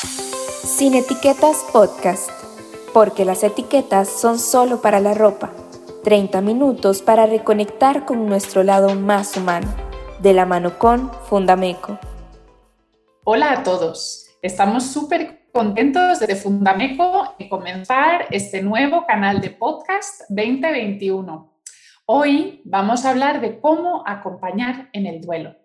Sin 0.00 0.94
etiquetas 0.94 1.66
podcast, 1.72 2.30
porque 2.94 3.24
las 3.24 3.42
etiquetas 3.42 4.08
son 4.08 4.38
solo 4.38 4.80
para 4.80 5.00
la 5.00 5.12
ropa. 5.12 5.50
30 6.04 6.40
minutos 6.40 7.02
para 7.02 7.26
reconectar 7.26 8.04
con 8.04 8.26
nuestro 8.26 8.62
lado 8.62 8.94
más 8.94 9.36
humano, 9.36 9.66
de 10.20 10.34
la 10.34 10.46
mano 10.46 10.78
con 10.78 11.10
Fundameco. 11.24 11.98
Hola 13.24 13.50
a 13.50 13.62
todos, 13.64 14.28
estamos 14.40 14.84
súper 14.84 15.48
contentos 15.52 16.20
de 16.20 16.36
Fundameco 16.36 17.34
y 17.36 17.48
comenzar 17.48 18.26
este 18.30 18.62
nuevo 18.62 19.04
canal 19.04 19.40
de 19.40 19.50
podcast 19.50 20.20
2021. 20.28 21.60
Hoy 22.06 22.62
vamos 22.64 23.04
a 23.04 23.10
hablar 23.10 23.40
de 23.40 23.58
cómo 23.58 24.04
acompañar 24.06 24.90
en 24.92 25.06
el 25.06 25.20
duelo. 25.20 25.56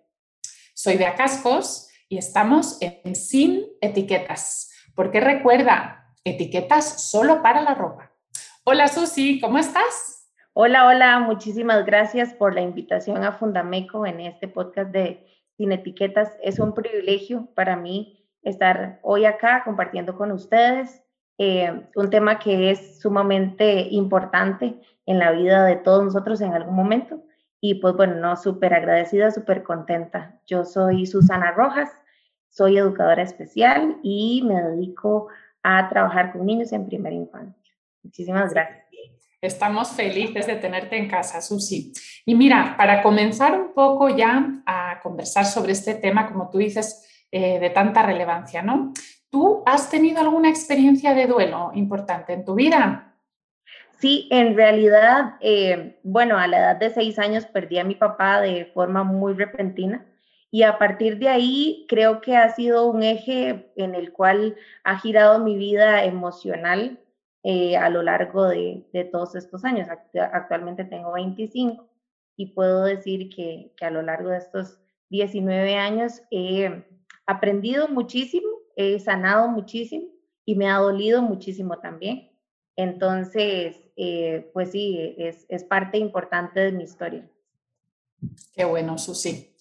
Soy 0.74 0.96
de 0.96 1.14
Cascos 1.14 1.83
y 2.08 2.18
estamos 2.18 2.78
en 2.80 3.14
Sin 3.14 3.66
Etiquetas, 3.80 4.70
porque 4.94 5.20
recuerda, 5.20 6.14
etiquetas 6.24 7.10
solo 7.10 7.42
para 7.42 7.60
la 7.60 7.74
ropa. 7.74 8.12
Hola 8.64 8.88
Susi, 8.88 9.40
¿cómo 9.40 9.58
estás? 9.58 10.30
Hola, 10.52 10.86
hola, 10.86 11.18
muchísimas 11.18 11.84
gracias 11.84 12.32
por 12.34 12.54
la 12.54 12.60
invitación 12.60 13.24
a 13.24 13.32
Fundameco 13.32 14.06
en 14.06 14.20
este 14.20 14.48
podcast 14.48 14.90
de 14.90 15.26
Sin 15.56 15.72
Etiquetas. 15.72 16.30
Es 16.42 16.58
un 16.58 16.74
privilegio 16.74 17.48
para 17.54 17.76
mí 17.76 18.24
estar 18.42 19.00
hoy 19.02 19.24
acá 19.24 19.62
compartiendo 19.64 20.16
con 20.16 20.30
ustedes 20.32 21.02
eh, 21.38 21.88
un 21.96 22.10
tema 22.10 22.38
que 22.38 22.70
es 22.70 23.00
sumamente 23.00 23.88
importante 23.90 24.80
en 25.06 25.18
la 25.18 25.32
vida 25.32 25.64
de 25.64 25.76
todos 25.76 26.04
nosotros 26.04 26.40
en 26.40 26.52
algún 26.52 26.76
momento. 26.76 27.22
Y 27.66 27.76
pues 27.76 27.96
bueno, 27.96 28.16
no, 28.16 28.36
súper 28.36 28.74
agradecida, 28.74 29.30
súper 29.30 29.62
contenta. 29.62 30.38
Yo 30.46 30.66
soy 30.66 31.06
Susana 31.06 31.50
Rojas, 31.52 31.88
soy 32.50 32.76
educadora 32.76 33.22
especial 33.22 34.00
y 34.02 34.42
me 34.42 34.60
dedico 34.60 35.28
a 35.62 35.88
trabajar 35.88 36.32
con 36.32 36.44
niños 36.44 36.74
en 36.74 36.84
primera 36.84 37.14
infancia. 37.14 37.72
Muchísimas 38.02 38.52
gracias. 38.52 38.84
Estamos 39.40 39.92
felices 39.92 40.46
de 40.46 40.56
tenerte 40.56 40.98
en 40.98 41.08
casa, 41.08 41.40
Susi. 41.40 41.94
Y 42.26 42.34
mira, 42.34 42.74
para 42.76 43.02
comenzar 43.02 43.58
un 43.58 43.72
poco 43.72 44.14
ya 44.14 44.62
a 44.66 45.00
conversar 45.02 45.46
sobre 45.46 45.72
este 45.72 45.94
tema, 45.94 46.30
como 46.30 46.50
tú 46.50 46.58
dices, 46.58 47.26
eh, 47.30 47.58
de 47.58 47.70
tanta 47.70 48.02
relevancia, 48.02 48.60
¿no? 48.60 48.92
¿Tú 49.30 49.62
has 49.64 49.88
tenido 49.88 50.20
alguna 50.20 50.50
experiencia 50.50 51.14
de 51.14 51.26
duelo 51.26 51.70
importante 51.72 52.34
en 52.34 52.44
tu 52.44 52.56
vida? 52.56 53.13
Sí, 53.98 54.28
en 54.30 54.56
realidad, 54.56 55.36
eh, 55.40 55.98
bueno, 56.02 56.36
a 56.36 56.46
la 56.46 56.58
edad 56.58 56.76
de 56.76 56.90
seis 56.90 57.18
años 57.18 57.46
perdí 57.46 57.78
a 57.78 57.84
mi 57.84 57.94
papá 57.94 58.40
de 58.40 58.66
forma 58.66 59.04
muy 59.04 59.34
repentina 59.34 60.04
y 60.50 60.62
a 60.62 60.78
partir 60.78 61.18
de 61.18 61.28
ahí 61.28 61.86
creo 61.88 62.20
que 62.20 62.36
ha 62.36 62.48
sido 62.50 62.86
un 62.86 63.02
eje 63.02 63.72
en 63.76 63.94
el 63.94 64.12
cual 64.12 64.56
ha 64.84 64.98
girado 64.98 65.38
mi 65.40 65.56
vida 65.56 66.04
emocional 66.04 67.00
eh, 67.42 67.76
a 67.76 67.88
lo 67.90 68.02
largo 68.02 68.46
de, 68.48 68.84
todos 69.10 69.34
estos 69.36 69.64
años. 69.64 69.88
Actualmente 70.32 70.84
tengo 70.84 71.12
25 71.12 71.88
y 72.36 72.46
puedo 72.54 72.84
decir 72.84 73.30
que, 73.34 73.72
que 73.76 73.84
a 73.84 73.90
lo 73.90 74.02
largo 74.02 74.30
de 74.30 74.38
estos 74.38 74.78
19 75.10 75.76
años 75.76 76.22
he 76.30 76.84
aprendido 77.26 77.88
muchísimo, 77.88 78.48
he 78.76 78.98
sanado 78.98 79.48
muchísimo 79.48 80.06
y 80.44 80.54
me 80.56 80.68
ha 80.70 80.78
dolido 80.78 81.22
muchísimo 81.22 81.78
también. 81.78 82.33
Entonces, 82.76 83.76
eh, 83.96 84.50
pues 84.52 84.72
sí, 84.72 85.14
es, 85.18 85.46
es, 85.48 85.64
parte 85.64 85.98
importante 85.98 86.60
de 86.60 86.72
mi 86.72 86.84
historia. 86.84 87.28
Qué 88.52 88.64
bueno, 88.64 88.98
Susi. 88.98 89.54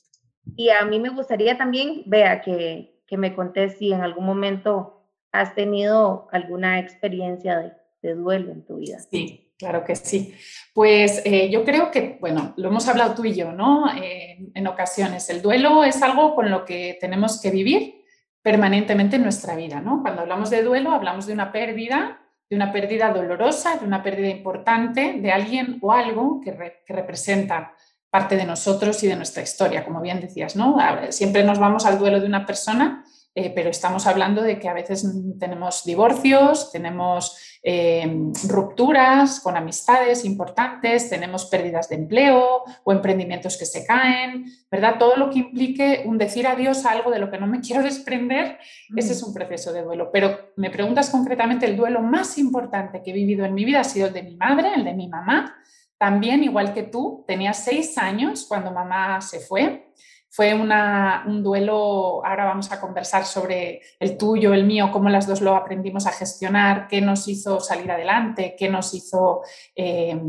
Y 0.56 0.70
a 0.70 0.84
mí 0.86 1.00
me 1.00 1.10
gustaría 1.10 1.58
también, 1.58 2.04
vea, 2.06 2.42
que, 2.42 3.02
que 3.08 3.18
me 3.18 3.36
contés 3.36 3.78
si 3.78 3.94
en 3.94 4.02
algún 4.02 4.26
momento 4.26 5.08
has 5.32 5.54
tenido 5.56 6.28
alguna 6.32 6.80
experiencia 6.80 7.60
de, 7.60 7.74
de 8.02 8.16
duelo 8.16 8.52
en 8.52 8.66
tu 8.66 8.78
vida. 8.78 9.00
Sí, 9.00 9.54
claro 9.58 9.84
que 9.84 9.96
sí. 9.96 10.36
Pues 10.74 11.22
eh, 11.26 11.50
yo 11.52 11.64
creo 11.64 11.92
que, 11.92 12.18
bueno, 12.20 12.54
lo 12.58 12.70
hemos 12.70 12.88
hablado 12.88 13.16
tú 13.16 13.26
y 13.26 13.34
yo, 13.34 13.52
¿no? 13.52 13.96
Eh, 13.96 14.50
en 14.54 14.68
ocasiones, 14.68 15.30
el 15.30 15.42
duelo 15.42 15.84
es 15.84 16.02
algo 16.02 16.36
con 16.36 16.50
lo 16.50 16.66
que 16.66 16.98
tenemos 17.00 17.40
que 17.40 17.52
vivir 17.52 18.04
permanentemente 18.42 19.16
en 19.16 19.24
nuestra 19.24 19.56
vida, 19.56 19.80
¿no? 19.80 20.02
Cuando 20.02 20.22
hablamos 20.22 20.50
de 20.50 20.64
duelo, 20.64 20.92
hablamos 20.92 21.26
de 21.26 21.34
una 21.34 21.52
pérdida 21.52 22.23
de 22.54 22.58
una 22.58 22.72
pérdida 22.72 23.12
dolorosa, 23.12 23.78
de 23.78 23.86
una 23.86 24.04
pérdida 24.04 24.30
importante 24.30 25.14
de 25.20 25.32
alguien 25.32 25.80
o 25.82 25.92
algo 25.92 26.40
que, 26.40 26.52
representa 26.88 27.74
parte 28.12 28.38
de 28.38 28.46
nosotros 28.46 29.04
y 29.04 29.08
de 29.08 29.16
nuestra 29.16 29.42
historia, 29.42 29.84
como 29.84 30.00
bien 30.00 30.22
decías, 30.22 30.56
¿no? 30.56 30.78
Siempre 31.10 31.44
nos 31.44 31.58
vamos 31.58 31.88
al 31.88 31.98
duelo 31.98 32.20
de 32.20 32.28
una 32.28 32.46
persona 32.46 33.04
eh, 33.36 33.52
pero 33.56 33.72
estamos 33.72 34.06
hablando 34.06 34.44
de 34.44 34.60
que 34.60 34.70
a 34.70 34.74
veces 34.74 35.08
tenemos 35.40 35.84
divorcios, 35.86 36.72
tenemos 36.72 37.60
eh, 37.64 38.06
rupturas 38.48 39.40
con 39.40 39.58
amistades 39.58 40.24
importantes, 40.24 41.10
tenemos 41.10 41.46
pérdidas 41.46 41.90
de 41.90 41.96
empleo 41.96 42.64
o 42.84 42.92
emprendimientos 42.92 43.58
que 43.58 43.66
se 43.66 43.86
caen, 43.88 44.46
¿verdad? 44.70 44.98
Todo 45.00 45.16
lo 45.16 45.32
que 45.32 45.40
implique 45.40 46.04
un 46.06 46.20
decir 46.20 46.46
adiós 46.46 46.86
a 46.86 46.92
algo 46.92 47.10
de 47.10 47.18
lo 47.18 47.32
que 47.32 47.40
no 47.40 47.48
me 47.48 47.62
quiero 47.62 47.82
desprender, 47.82 48.60
ese 48.96 49.14
es 49.14 49.24
un 49.24 49.34
proceso 49.34 49.74
de 49.74 49.82
duelo. 49.82 50.12
Pero 50.12 50.52
me 50.58 50.70
preguntas 50.70 51.10
concretamente, 51.10 51.66
el 51.66 51.76
duelo 51.76 52.02
más 52.02 52.38
importante 52.38 53.02
que 53.02 53.10
he 53.10 53.16
vivido 53.16 53.46
en 53.46 53.56
mi 53.56 53.66
vida 53.66 53.80
ha 53.80 53.86
sido 53.86 54.08
el 54.08 54.14
de 54.14 54.24
mi 54.24 54.36
madre, 54.36 54.76
el 54.76 54.84
de 54.84 54.94
mi 54.94 55.08
mamá. 55.08 55.58
También, 55.98 56.44
igual 56.44 56.74
que 56.74 56.84
tú, 56.84 57.24
tenía 57.26 57.54
seis 57.54 57.98
años 57.98 58.46
cuando 58.48 58.72
mamá 58.72 59.22
se 59.22 59.40
fue. 59.40 59.88
Fue 60.36 60.52
un 60.56 61.44
duelo, 61.44 62.26
ahora 62.26 62.46
vamos 62.46 62.72
a 62.72 62.82
conversar 62.82 63.24
sobre 63.24 63.84
el 64.00 64.18
tuyo, 64.18 64.52
el 64.56 64.64
mío, 64.64 64.90
cómo 64.92 65.08
las 65.10 65.28
dos 65.28 65.42
lo 65.42 65.56
aprendimos 65.56 66.08
a 66.08 66.12
gestionar, 66.12 66.88
qué 66.88 67.02
nos 67.02 67.28
hizo 67.28 67.60
salir 67.60 67.92
adelante, 67.92 68.56
qué 68.58 68.68
nos 68.68 68.96
hizo 68.96 69.42
eh, 69.76 70.20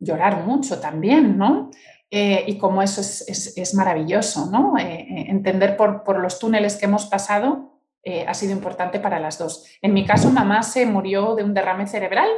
llorar 0.00 0.44
mucho 0.44 0.80
también, 0.80 1.38
¿no? 1.38 1.70
Eh, 2.10 2.42
y 2.48 2.58
cómo 2.58 2.82
eso 2.82 3.00
es, 3.00 3.74
maravilloso, 3.76 4.46
¿no? 4.50 4.76
Eh, 4.76 5.06
entender 5.28 5.76
por, 5.76 6.02
por, 6.02 6.18
los 6.18 6.40
túneles 6.40 6.74
que 6.74 6.86
hemos 6.86 7.06
pasado 7.06 7.78
ha 8.26 8.34
sido 8.34 8.50
importante 8.50 8.98
para 8.98 9.20
las 9.20 9.38
dos. 9.38 9.64
En 9.82 9.94
mi 9.94 10.04
caso, 10.04 10.32
mamá 10.32 10.64
se 10.64 10.84
murió 10.84 11.36
de 11.36 11.44
un 11.44 11.54
derrame 11.54 11.86
cerebral, 11.86 12.28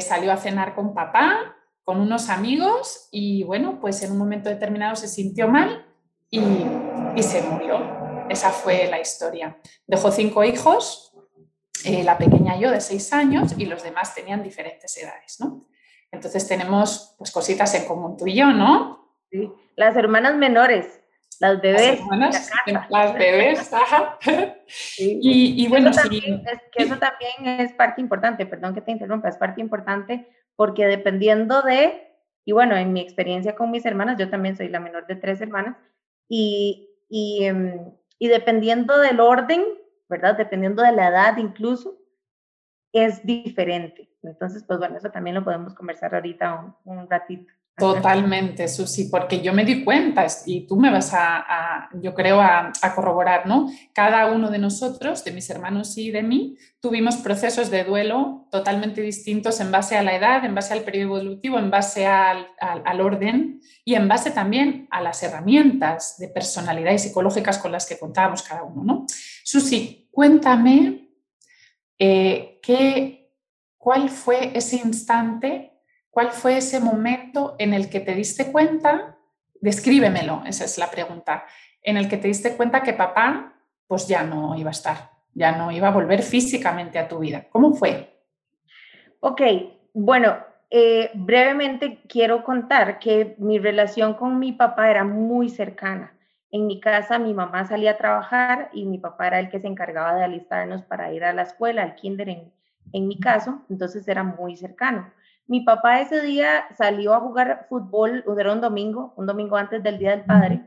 salió 0.00 0.32
a 0.32 0.36
cenar 0.36 0.74
con 0.74 0.94
papá, 0.94 1.54
con 1.84 2.00
unos 2.00 2.28
amigos 2.28 3.06
y 3.12 3.44
bueno, 3.44 3.78
pues 3.80 4.02
en 4.02 4.10
un 4.10 4.18
momento 4.18 4.48
determinado 4.48 4.96
se 4.96 5.06
sintió 5.06 5.46
mal 5.46 5.86
y, 6.32 7.22
se 7.22 7.42
murió. 7.42 8.26
Esa 8.28 8.50
fue 8.50 8.88
la 8.88 8.98
historia. 8.98 9.58
Dejó 9.86 10.10
cinco 10.10 10.42
hijos, 10.42 11.12
eh, 11.84 12.02
la 12.02 12.16
pequeña 12.16 12.58
yo 12.58 12.70
de 12.70 12.80
seis 12.80 13.12
años 13.12 13.54
y 13.56 13.66
los 13.66 13.82
demás 13.82 14.14
tenían 14.14 14.42
diferentes 14.42 14.96
edades, 14.96 15.38
¿no? 15.38 15.66
Entonces 16.10 16.48
tenemos 16.48 17.14
pues 17.18 17.30
cositas 17.30 17.74
en 17.74 17.84
común 17.86 18.16
tú 18.16 18.26
y 18.26 18.34
yo, 18.34 18.46
¿no? 18.46 19.16
Sí, 19.30 19.52
las 19.76 19.96
hermanas 19.96 20.36
menores, 20.36 21.00
las 21.38 21.60
bebés. 21.60 22.00
Las, 22.88 23.14
bebés, 23.14 23.72
ajá. 23.72 24.18
Y, 24.98 25.68
bueno, 25.68 25.90
eso 25.90 26.00
también, 26.00 26.42
es, 26.50 26.60
que 26.72 26.84
eso 26.84 26.96
también 26.98 27.60
es 27.60 27.72
parte 27.74 28.00
importante, 28.00 28.46
perdón 28.46 28.74
que 28.74 28.80
te 28.80 28.90
interrumpa, 28.90 29.28
es 29.28 29.36
parte 29.36 29.60
importante 29.60 30.28
porque 30.56 30.86
dependiendo 30.86 31.62
de, 31.62 32.10
y 32.44 32.52
bueno, 32.52 32.76
en 32.76 32.92
mi 32.92 33.00
experiencia 33.00 33.54
con 33.54 33.70
mis 33.70 33.84
hermanas, 33.84 34.16
yo 34.18 34.30
también 34.30 34.56
soy 34.56 34.68
la 34.68 34.80
menor 34.80 35.06
de 35.06 35.16
tres 35.16 35.40
hermanas, 35.40 35.76
y, 36.28 36.88
em, 37.10 37.92
y, 38.18 38.28
dependiendo 38.28 38.98
del 38.98 39.20
orden, 39.20 39.64
¿verdad? 40.08 40.36
Dependiendo 40.36 40.82
de 40.82 40.92
la 40.92 41.08
edad 41.08 41.36
incluso, 41.36 41.98
es 42.92 43.24
diferente. 43.24 44.10
Entonces, 44.22 44.64
pues 44.64 44.78
bueno, 44.78 44.96
eso 44.96 45.10
también 45.10 45.34
lo 45.34 45.44
podemos 45.44 45.74
conversar 45.74 46.14
ahorita 46.14 46.76
un 46.84 47.08
ratito. 47.08 47.52
Totalmente, 47.74 48.68
Susi, 48.68 49.08
porque 49.08 49.40
yo 49.40 49.54
me 49.54 49.64
di 49.64 49.82
cuenta 49.82 50.26
y 50.44 50.66
tú 50.66 50.76
me 50.76 50.90
vas 50.90 51.12
a, 51.14 51.88
yo 52.02 52.12
creo, 52.12 52.38
a, 52.38 52.70
corroborar, 52.94 53.46
¿no? 53.46 53.70
Cada 53.94 54.30
uno 54.30 54.50
de 54.50 54.58
nosotros, 54.58 55.24
de 55.24 55.32
mis 55.32 55.48
hermanos 55.48 55.96
y 55.96 56.10
de 56.10 56.22
mí, 56.22 56.58
tuvimos 56.80 57.16
procesos 57.16 57.70
de 57.70 57.84
duelo 57.84 58.46
totalmente 58.50 59.00
distintos 59.00 59.58
en 59.60 59.72
base 59.72 59.96
a 59.96 60.02
la 60.02 60.14
edad, 60.14 60.44
en 60.44 60.54
base 60.54 60.74
al 60.74 60.82
periodo 60.82 61.16
evolutivo, 61.16 61.58
en 61.58 61.70
base 61.70 62.06
al, 62.06 62.46
orden 63.00 63.60
y 63.86 63.94
en 63.94 64.06
base 64.06 64.30
también 64.30 64.86
a 64.90 65.00
las 65.00 65.22
herramientas 65.22 66.18
de 66.18 66.28
personalidad 66.28 66.92
y 66.92 66.98
psicológicas 66.98 67.56
con 67.56 67.72
las 67.72 67.86
que 67.86 67.98
contábamos 67.98 68.42
cada 68.42 68.64
uno, 68.64 68.84
¿no? 68.84 69.06
Susi, 69.44 70.08
cuéntame 70.10 71.08
eh, 71.98 72.60
qué, 72.62 73.32
cuál 73.78 74.10
fue 74.10 74.52
ese 74.54 74.76
instante 74.76 75.71
¿Cuál 76.12 76.30
fue 76.30 76.58
ese 76.58 76.78
momento 76.78 77.56
en 77.58 77.72
el 77.72 77.88
que 77.88 77.98
te 77.98 78.14
diste 78.14 78.52
cuenta? 78.52 79.16
Descríbemelo, 79.62 80.42
esa 80.46 80.66
es 80.66 80.76
la 80.76 80.90
pregunta. 80.90 81.46
En 81.82 81.96
el 81.96 82.06
que 82.06 82.18
te 82.18 82.28
diste 82.28 82.54
cuenta 82.54 82.82
que 82.82 82.92
papá, 82.92 83.54
pues 83.86 84.06
ya 84.06 84.22
no 84.22 84.54
iba 84.54 84.68
a 84.68 84.72
estar, 84.72 85.10
ya 85.32 85.52
no 85.56 85.72
iba 85.72 85.88
a 85.88 85.90
volver 85.90 86.22
físicamente 86.22 86.98
a 86.98 87.08
tu 87.08 87.20
vida. 87.20 87.46
¿Cómo 87.48 87.72
fue? 87.72 88.20
Ok, 89.20 89.40
bueno, 89.94 90.36
eh, 90.68 91.10
brevemente 91.14 92.02
quiero 92.06 92.44
contar 92.44 92.98
que 92.98 93.34
mi 93.38 93.58
relación 93.58 94.12
con 94.12 94.38
mi 94.38 94.52
papá 94.52 94.90
era 94.90 95.04
muy 95.04 95.48
cercana. 95.48 96.12
En 96.50 96.66
mi 96.66 96.78
casa 96.78 97.18
mi 97.18 97.32
mamá 97.32 97.64
salía 97.64 97.92
a 97.92 97.96
trabajar 97.96 98.68
y 98.74 98.84
mi 98.84 98.98
papá 98.98 99.28
era 99.28 99.40
el 99.40 99.48
que 99.48 99.60
se 99.60 99.66
encargaba 99.66 100.14
de 100.14 100.24
alistarnos 100.24 100.82
para 100.82 101.10
ir 101.10 101.24
a 101.24 101.32
la 101.32 101.44
escuela, 101.44 101.82
al 101.82 101.94
kinder 101.94 102.28
en, 102.28 102.52
en 102.92 103.08
mi 103.08 103.18
caso, 103.18 103.62
entonces 103.70 104.06
era 104.08 104.22
muy 104.22 104.58
cercano. 104.58 105.10
Mi 105.52 105.60
papá 105.60 106.00
ese 106.00 106.22
día 106.22 106.64
salió 106.78 107.12
a 107.12 107.20
jugar 107.20 107.66
fútbol, 107.68 108.24
era 108.38 108.54
un 108.54 108.62
domingo, 108.62 109.12
un 109.16 109.26
domingo 109.26 109.54
antes 109.58 109.82
del 109.82 109.98
Día 109.98 110.12
del 110.12 110.24
Padre, 110.24 110.62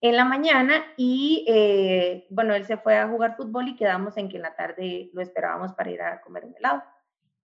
en 0.00 0.16
la 0.16 0.24
mañana 0.24 0.82
y 0.96 1.44
eh, 1.46 2.26
bueno, 2.30 2.52
él 2.54 2.64
se 2.64 2.78
fue 2.78 2.98
a 2.98 3.06
jugar 3.06 3.36
fútbol 3.36 3.68
y 3.68 3.76
quedamos 3.76 4.16
en 4.16 4.28
que 4.28 4.38
en 4.38 4.42
la 4.42 4.56
tarde 4.56 5.10
lo 5.12 5.22
esperábamos 5.22 5.72
para 5.74 5.88
ir 5.88 6.02
a 6.02 6.20
comer 6.20 6.46
un 6.46 6.56
helado. 6.56 6.82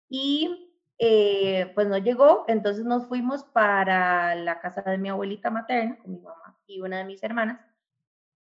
Y 0.09 0.75
eh, 0.97 1.71
pues 1.75 1.87
no 1.87 1.99
llegó, 1.99 2.45
entonces 2.47 2.85
nos 2.85 3.05
fuimos 3.05 3.43
para 3.43 4.33
la 4.33 4.59
casa 4.59 4.81
de 4.81 4.97
mi 4.97 5.09
abuelita 5.09 5.51
materna 5.51 5.99
con 5.99 6.11
mi 6.11 6.21
mamá 6.21 6.57
y 6.65 6.81
una 6.81 6.97
de 6.97 7.05
mis 7.05 7.21
hermanas. 7.21 7.61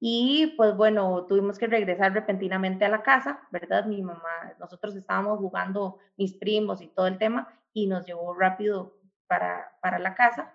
Y 0.00 0.54
pues 0.56 0.74
bueno, 0.74 1.26
tuvimos 1.26 1.58
que 1.58 1.66
regresar 1.66 2.14
repentinamente 2.14 2.86
a 2.86 2.88
la 2.88 3.02
casa, 3.02 3.46
¿verdad? 3.50 3.84
Mi 3.84 4.00
mamá, 4.00 4.54
nosotros 4.58 4.96
estábamos 4.96 5.38
jugando 5.40 5.98
mis 6.16 6.32
primos 6.32 6.80
y 6.80 6.86
todo 6.88 7.06
el 7.06 7.18
tema 7.18 7.52
y 7.76 7.86
nos 7.86 8.06
llevó 8.06 8.32
rápido 8.32 8.96
para, 9.26 9.76
para 9.82 9.98
la 9.98 10.14
casa. 10.14 10.54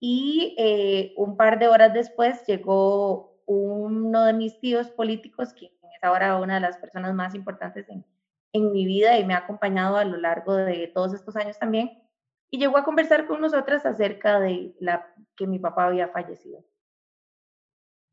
Y 0.00 0.56
eh, 0.58 1.14
un 1.16 1.36
par 1.36 1.60
de 1.60 1.68
horas 1.68 1.94
después 1.94 2.44
llegó 2.44 3.40
uno 3.46 4.24
de 4.24 4.32
mis 4.32 4.58
tíos 4.58 4.90
políticos, 4.90 5.54
que 5.54 5.66
es 5.66 6.02
ahora 6.02 6.36
una 6.38 6.54
de 6.54 6.62
las 6.62 6.76
personas 6.76 7.14
más 7.14 7.36
importantes 7.36 7.88
en, 7.88 8.04
en 8.52 8.72
mi 8.72 8.84
vida 8.84 9.16
y 9.16 9.24
me 9.24 9.34
ha 9.34 9.38
acompañado 9.38 9.96
a 9.96 10.04
lo 10.04 10.16
largo 10.16 10.56
de 10.56 10.88
todos 10.88 11.14
estos 11.14 11.36
años 11.36 11.56
también, 11.56 12.02
y 12.50 12.58
llegó 12.58 12.78
a 12.78 12.84
conversar 12.84 13.28
con 13.28 13.40
nosotras 13.40 13.86
acerca 13.86 14.40
de 14.40 14.74
la, 14.80 15.14
que 15.36 15.46
mi 15.46 15.60
papá 15.60 15.86
había 15.86 16.08
fallecido. 16.08 16.64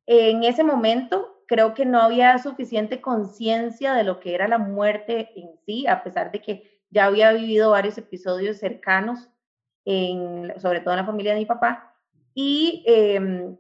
En 0.06 0.44
ese 0.44 0.64
momento 0.64 1.44
creo 1.48 1.74
que 1.74 1.86
no 1.86 2.00
había 2.00 2.38
suficiente 2.38 3.02
conciencia 3.02 3.96
de 3.96 4.04
lo 4.04 4.20
que 4.20 4.36
era 4.36 4.48
la 4.48 4.60
muerte 4.60 5.32
en 5.36 5.58
sí, 5.66 5.88
a 5.88 6.04
pesar 6.04 6.32
de 6.32 6.40
que 6.40 6.73
ya 6.94 7.06
había 7.06 7.34
vivido 7.34 7.72
varios 7.72 7.98
episodios 7.98 8.58
cercanos, 8.58 9.30
en, 9.86 10.54
sobre 10.60 10.80
todo 10.80 10.94
en 10.94 11.00
la 11.00 11.06
familia 11.06 11.34
de 11.34 11.40
mi 11.40 11.46
papá. 11.46 11.96
Y, 12.36 12.84
em, 12.86 13.58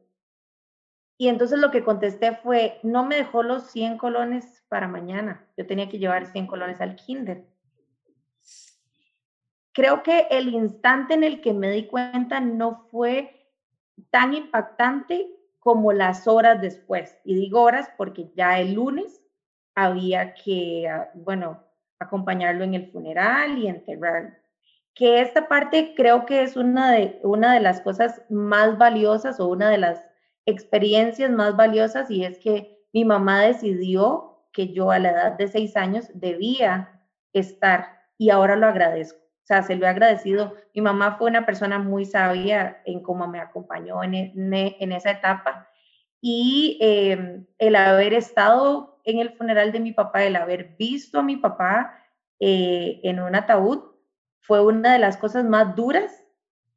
y 1.17 1.27
entonces 1.27 1.59
lo 1.59 1.71
que 1.71 1.83
contesté 1.83 2.35
fue, 2.35 2.79
no 2.83 3.05
me 3.05 3.15
dejó 3.15 3.43
los 3.43 3.71
100 3.71 3.97
colones 3.97 4.63
para 4.69 4.87
mañana, 4.87 5.45
yo 5.57 5.65
tenía 5.65 5.89
que 5.89 5.99
llevar 5.99 6.27
100 6.27 6.47
colones 6.47 6.79
al 6.79 6.95
kinder. 6.95 7.45
Creo 9.73 10.03
que 10.03 10.27
el 10.29 10.49
instante 10.49 11.15
en 11.15 11.23
el 11.23 11.41
que 11.41 11.53
me 11.53 11.71
di 11.71 11.87
cuenta 11.87 12.39
no 12.39 12.87
fue 12.91 13.49
tan 14.11 14.35
impactante 14.35 15.27
como 15.59 15.93
las 15.93 16.27
horas 16.27 16.61
después. 16.61 17.17
Y 17.23 17.33
digo 17.33 17.61
horas 17.61 17.89
porque 17.97 18.31
ya 18.35 18.59
el 18.59 18.73
lunes 18.73 19.23
había 19.73 20.35
que, 20.35 20.87
ah, 20.87 21.09
bueno, 21.15 21.63
acompañarlo 22.03 22.63
en 22.63 22.73
el 22.73 22.91
funeral 22.91 23.57
y 23.57 23.67
enterrarlo. 23.67 24.31
Que 24.93 25.21
esta 25.21 25.47
parte 25.47 25.93
creo 25.95 26.25
que 26.25 26.43
es 26.43 26.55
una 26.55 26.91
de, 26.91 27.19
una 27.23 27.53
de 27.53 27.59
las 27.59 27.81
cosas 27.81 28.21
más 28.29 28.77
valiosas 28.77 29.39
o 29.39 29.47
una 29.47 29.69
de 29.69 29.79
las 29.79 30.03
experiencias 30.45 31.31
más 31.31 31.55
valiosas 31.55 32.11
y 32.11 32.25
es 32.25 32.37
que 32.37 32.85
mi 32.93 33.05
mamá 33.05 33.41
decidió 33.41 34.45
que 34.51 34.71
yo 34.71 34.91
a 34.91 34.99
la 34.99 35.09
edad 35.11 35.31
de 35.33 35.47
seis 35.47 35.75
años 35.75 36.09
debía 36.13 37.01
estar 37.33 38.03
y 38.17 38.29
ahora 38.29 38.55
lo 38.55 38.67
agradezco. 38.67 39.19
O 39.43 39.45
sea, 39.45 39.63
se 39.63 39.75
lo 39.75 39.85
he 39.85 39.89
agradecido. 39.89 40.53
Mi 40.73 40.81
mamá 40.81 41.17
fue 41.17 41.29
una 41.29 41.45
persona 41.45 41.77
muy 41.77 42.05
sabia 42.05 42.81
en 42.85 43.01
cómo 43.01 43.27
me 43.27 43.39
acompañó 43.39 44.01
en, 44.03 44.13
e, 44.13 44.77
en 44.79 44.91
esa 44.93 45.11
etapa. 45.11 45.67
Y 46.21 46.77
em, 46.79 47.45
el 47.57 47.75
haber 47.75 48.13
estado 48.13 48.92
en 49.03 49.19
el 49.19 49.31
funeral 49.31 49.71
de 49.71 49.79
mi 49.79 49.91
papá, 49.91 50.23
el 50.23 50.35
haber 50.35 50.75
visto 50.77 51.19
a 51.19 51.23
mi 51.23 51.37
papá 51.37 51.99
eh, 52.39 52.99
en 53.03 53.19
un 53.19 53.35
ataúd, 53.35 53.93
fue 54.41 54.63
una 54.63 54.93
de 54.93 54.99
las 54.99 55.17
cosas 55.17 55.45
más 55.45 55.75
duras, 55.75 56.23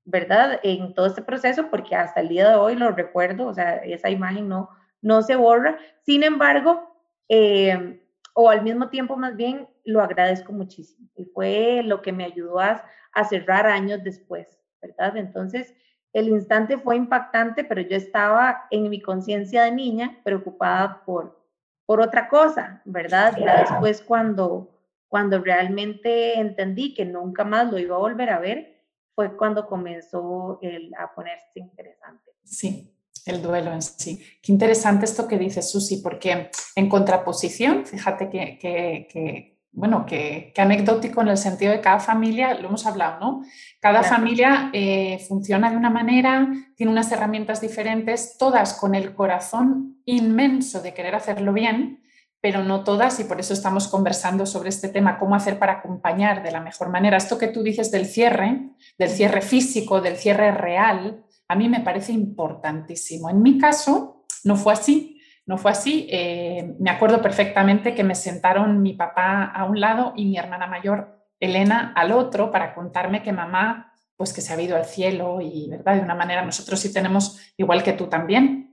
¿verdad? 0.05 0.61
En 0.63 0.95
todo 0.95 1.07
este 1.07 1.23
proceso, 1.23 1.69
porque 1.71 1.97
hasta 1.97 2.21
el 2.21 2.29
día 2.29 2.49
de 2.49 2.57
hoy 2.57 2.77
lo 2.77 2.93
recuerdo, 2.93 3.47
o 3.47 3.55
sea, 3.55 3.77
esa 3.77 4.09
imagen 4.09 4.49
no, 4.49 4.71
no 5.03 5.23
se 5.23 5.37
borra. 5.37 5.79
Sin 6.03 6.23
embargo, 6.23 6.97
em, 7.29 8.01
o 8.35 8.51
al 8.51 8.63
mismo 8.63 8.89
tiempo 8.89 9.17
más 9.17 9.35
bien 9.35 9.69
lo 9.85 10.03
agradezco 10.03 10.53
muchísimo 10.53 11.09
y 11.17 11.25
fue 11.25 11.83
lo 11.83 12.03
que 12.03 12.13
me 12.13 12.25
ayudó 12.25 12.61
a, 12.61 12.85
cerrar 13.31 13.67
años 13.67 14.05
después, 14.05 14.61
¿verdad? 14.83 15.17
Entonces, 15.17 15.75
el 16.13 16.29
instante 16.29 16.77
fue 16.77 16.97
impactante, 16.97 17.65
pero 17.65 17.81
yo 17.81 17.97
estaba 17.97 18.67
en 18.71 18.91
mi 18.91 19.01
conciencia 19.01 19.63
de 19.65 19.73
niña 19.73 20.21
preocupada 20.23 21.03
por, 21.07 21.43
por 21.87 22.01
otra 22.01 22.29
cosa, 22.29 22.83
¿verdad? 22.85 23.37
Y 23.39 23.45
después 23.45 24.03
cuando, 24.03 24.69
cuando 25.09 25.39
realmente 25.39 26.39
entendí 26.39 26.93
que 26.93 27.05
nunca 27.05 27.45
más 27.45 27.71
lo 27.71 27.79
iba 27.79 27.97
a 27.97 28.01
volver 28.01 28.31
a 28.31 28.41
ver, 28.41 28.83
fue 29.15 29.37
cuando 29.37 29.67
comenzó 29.67 30.59
el, 30.61 30.93
a 30.99 31.15
ponerse 31.15 31.61
interesante. 31.61 32.33
Sí, 32.45 32.93
el 33.25 33.41
duelo 33.41 33.73
en 33.73 33.83
sí. 33.83 34.23
Qué 34.43 34.53
interesante 34.53 35.05
esto 35.05 35.27
que 35.27 35.39
dice 35.39 35.63
Susi, 35.63 35.99
porque 35.99 36.51
en 36.75 36.89
contraposición, 36.89 37.87
fíjate 37.87 38.29
que, 38.29 39.56
bueno, 39.77 40.07
que, 40.07 40.55
anecdótico 40.57 41.21
en 41.21 41.29
el 41.29 41.37
sentido 41.37 41.71
de 41.71 41.83
cada 41.83 42.01
familia, 42.01 42.55
lo 42.55 42.69
hemos 42.69 42.87
hablado, 42.87 43.21
¿no? 43.21 43.43
Cada 43.79 44.03
familia 44.03 44.71
eh, 44.73 45.23
funciona 45.29 45.71
de 45.71 45.77
una 45.77 45.91
manera, 45.91 46.51
tiene 46.75 46.91
unas 46.91 47.13
herramientas 47.13 47.61
diferentes, 47.61 48.39
todas 48.39 48.73
con 48.73 48.95
el 48.95 49.15
corazón 49.15 50.01
inmenso 50.07 50.81
de 50.81 50.95
querer 50.95 51.15
hacerlo 51.15 51.53
bien, 51.53 52.03
pero 52.41 52.65
no 52.65 52.85
todas, 52.85 53.21
y 53.21 53.25
por 53.25 53.39
eso 53.39 53.53
estamos 53.53 53.87
conversando 53.89 54.47
sobre 54.47 54.71
este 54.71 54.89
tema, 54.89 55.19
cómo 55.19 55.35
hacer 55.35 55.59
para 55.59 55.75
acompañar 55.75 56.43
de 56.43 56.53
la 56.53 56.61
mejor 56.61 56.89
manera. 56.89 57.19
Esto 57.19 57.37
que 57.37 57.49
tú 57.49 57.63
dices 57.63 57.91
del 57.91 58.07
cierre, 58.07 58.71
del 58.99 59.11
cierre 59.11 59.43
físico, 59.43 60.01
del 60.01 60.17
cierre 60.17 60.53
real, 60.53 61.23
a 61.49 61.55
mí 61.55 61.69
me 61.69 61.81
parece 61.81 62.13
importantísimo. 62.13 63.29
En 63.29 63.43
mi 63.43 63.59
caso, 63.59 64.25
no 64.45 64.57
fue 64.57 64.73
así. 64.73 65.16
No 65.47 65.59
fue 65.59 65.71
así. 65.71 66.09
Eh, 66.11 66.75
me 66.81 66.91
acuerdo 66.91 67.23
perfectamente 67.23 67.95
que 67.95 68.05
me 68.05 68.15
sentaron 68.15 68.83
mi 68.83 68.95
papá 68.95 69.45
a 69.45 69.65
un 69.65 69.81
lado 69.81 70.13
y 70.17 70.27
mi 70.27 70.37
hermana 70.37 70.67
mayor, 70.67 71.17
Elena, 71.39 71.93
al 71.95 72.13
otro 72.13 72.51
para 72.51 72.75
contarme 72.75 73.23
que 73.23 73.33
mamá, 73.33 73.93
pues 74.17 74.33
que 74.33 74.41
se 74.41 74.53
ha 74.53 74.61
ido 74.61 74.77
al 74.77 74.87
cielo 74.87 75.41
y, 75.41 75.69
¿verdad? 75.71 75.95
De 75.95 76.01
una 76.01 76.15
manera, 76.15 76.45
nosotros 76.45 76.81
sí 76.81 76.93
tenemos, 76.93 77.41
igual 77.57 77.83
que 77.83 77.93
tú 77.93 78.09
también, 78.09 78.66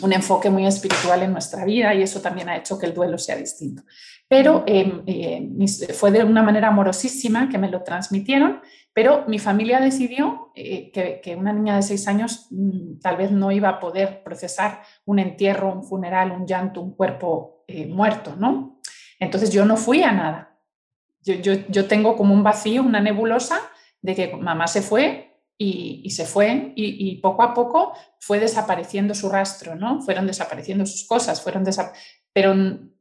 un 0.00 0.12
enfoque 0.12 0.48
muy 0.48 0.66
espiritual 0.66 1.22
en 1.22 1.32
nuestra 1.32 1.64
vida 1.64 1.94
y 1.94 2.02
eso 2.02 2.20
también 2.20 2.48
ha 2.48 2.56
hecho 2.56 2.78
que 2.78 2.86
el 2.86 2.94
duelo 2.94 3.18
sea 3.18 3.36
distinto. 3.36 3.82
Pero 4.26 4.64
em, 4.66 5.02
eh, 5.06 5.66
fue 5.92 6.10
de 6.10 6.24
una 6.24 6.42
manera 6.42 6.68
amorosísima 6.68 7.48
que 7.48 7.58
me 7.58 7.68
lo 7.68 7.82
transmitieron 7.82 8.60
pero 8.94 9.24
mi 9.26 9.38
familia 9.38 9.80
decidió 9.80 10.52
eh, 10.54 10.90
que, 10.92 11.36
una 11.36 11.52
niña 11.52 11.76
de 11.76 11.82
seis 11.82 12.06
años 12.08 12.48
mm, 12.50 12.98
tal 13.00 13.16
vez 13.16 13.30
no 13.30 13.50
iba 13.50 13.70
a 13.70 13.80
poder 13.80 14.22
procesar 14.22 14.82
un 15.06 15.18
entierro, 15.18 15.72
un 15.72 15.82
funeral, 15.82 16.30
un 16.32 16.46
llanto, 16.46 16.82
un 16.82 16.94
cuerpo 16.94 17.64
eh, 17.68 17.86
muerto, 17.86 18.36
¿no? 18.36 18.80
Entonces 19.18 19.50
yo 19.50 19.64
no 19.64 19.76
fui 19.76 20.02
a 20.02 20.12
nada. 20.12 20.58
Yo, 21.22 21.86
tengo 21.86 22.16
como 22.16 22.34
un 22.34 22.42
vacío, 22.42 22.82
una 22.82 23.00
nebulosa 23.00 23.60
de 24.00 24.16
que 24.16 24.36
mamá 24.36 24.66
se 24.66 24.82
fue 24.82 25.31
y, 25.58 26.10
se 26.10 26.24
fue 26.24 26.72
y, 26.74 27.16
poco 27.20 27.42
a 27.42 27.54
poco 27.54 27.92
fue 28.18 28.40
desapareciendo 28.40 29.14
su 29.14 29.28
rastro, 29.28 29.74
¿no? 29.76 30.00
Fueron 30.00 30.26
desapareciendo 30.26 30.86
sus 30.86 31.06
cosas, 31.06 31.40
fueron 31.40 31.64
pero, 32.32 32.54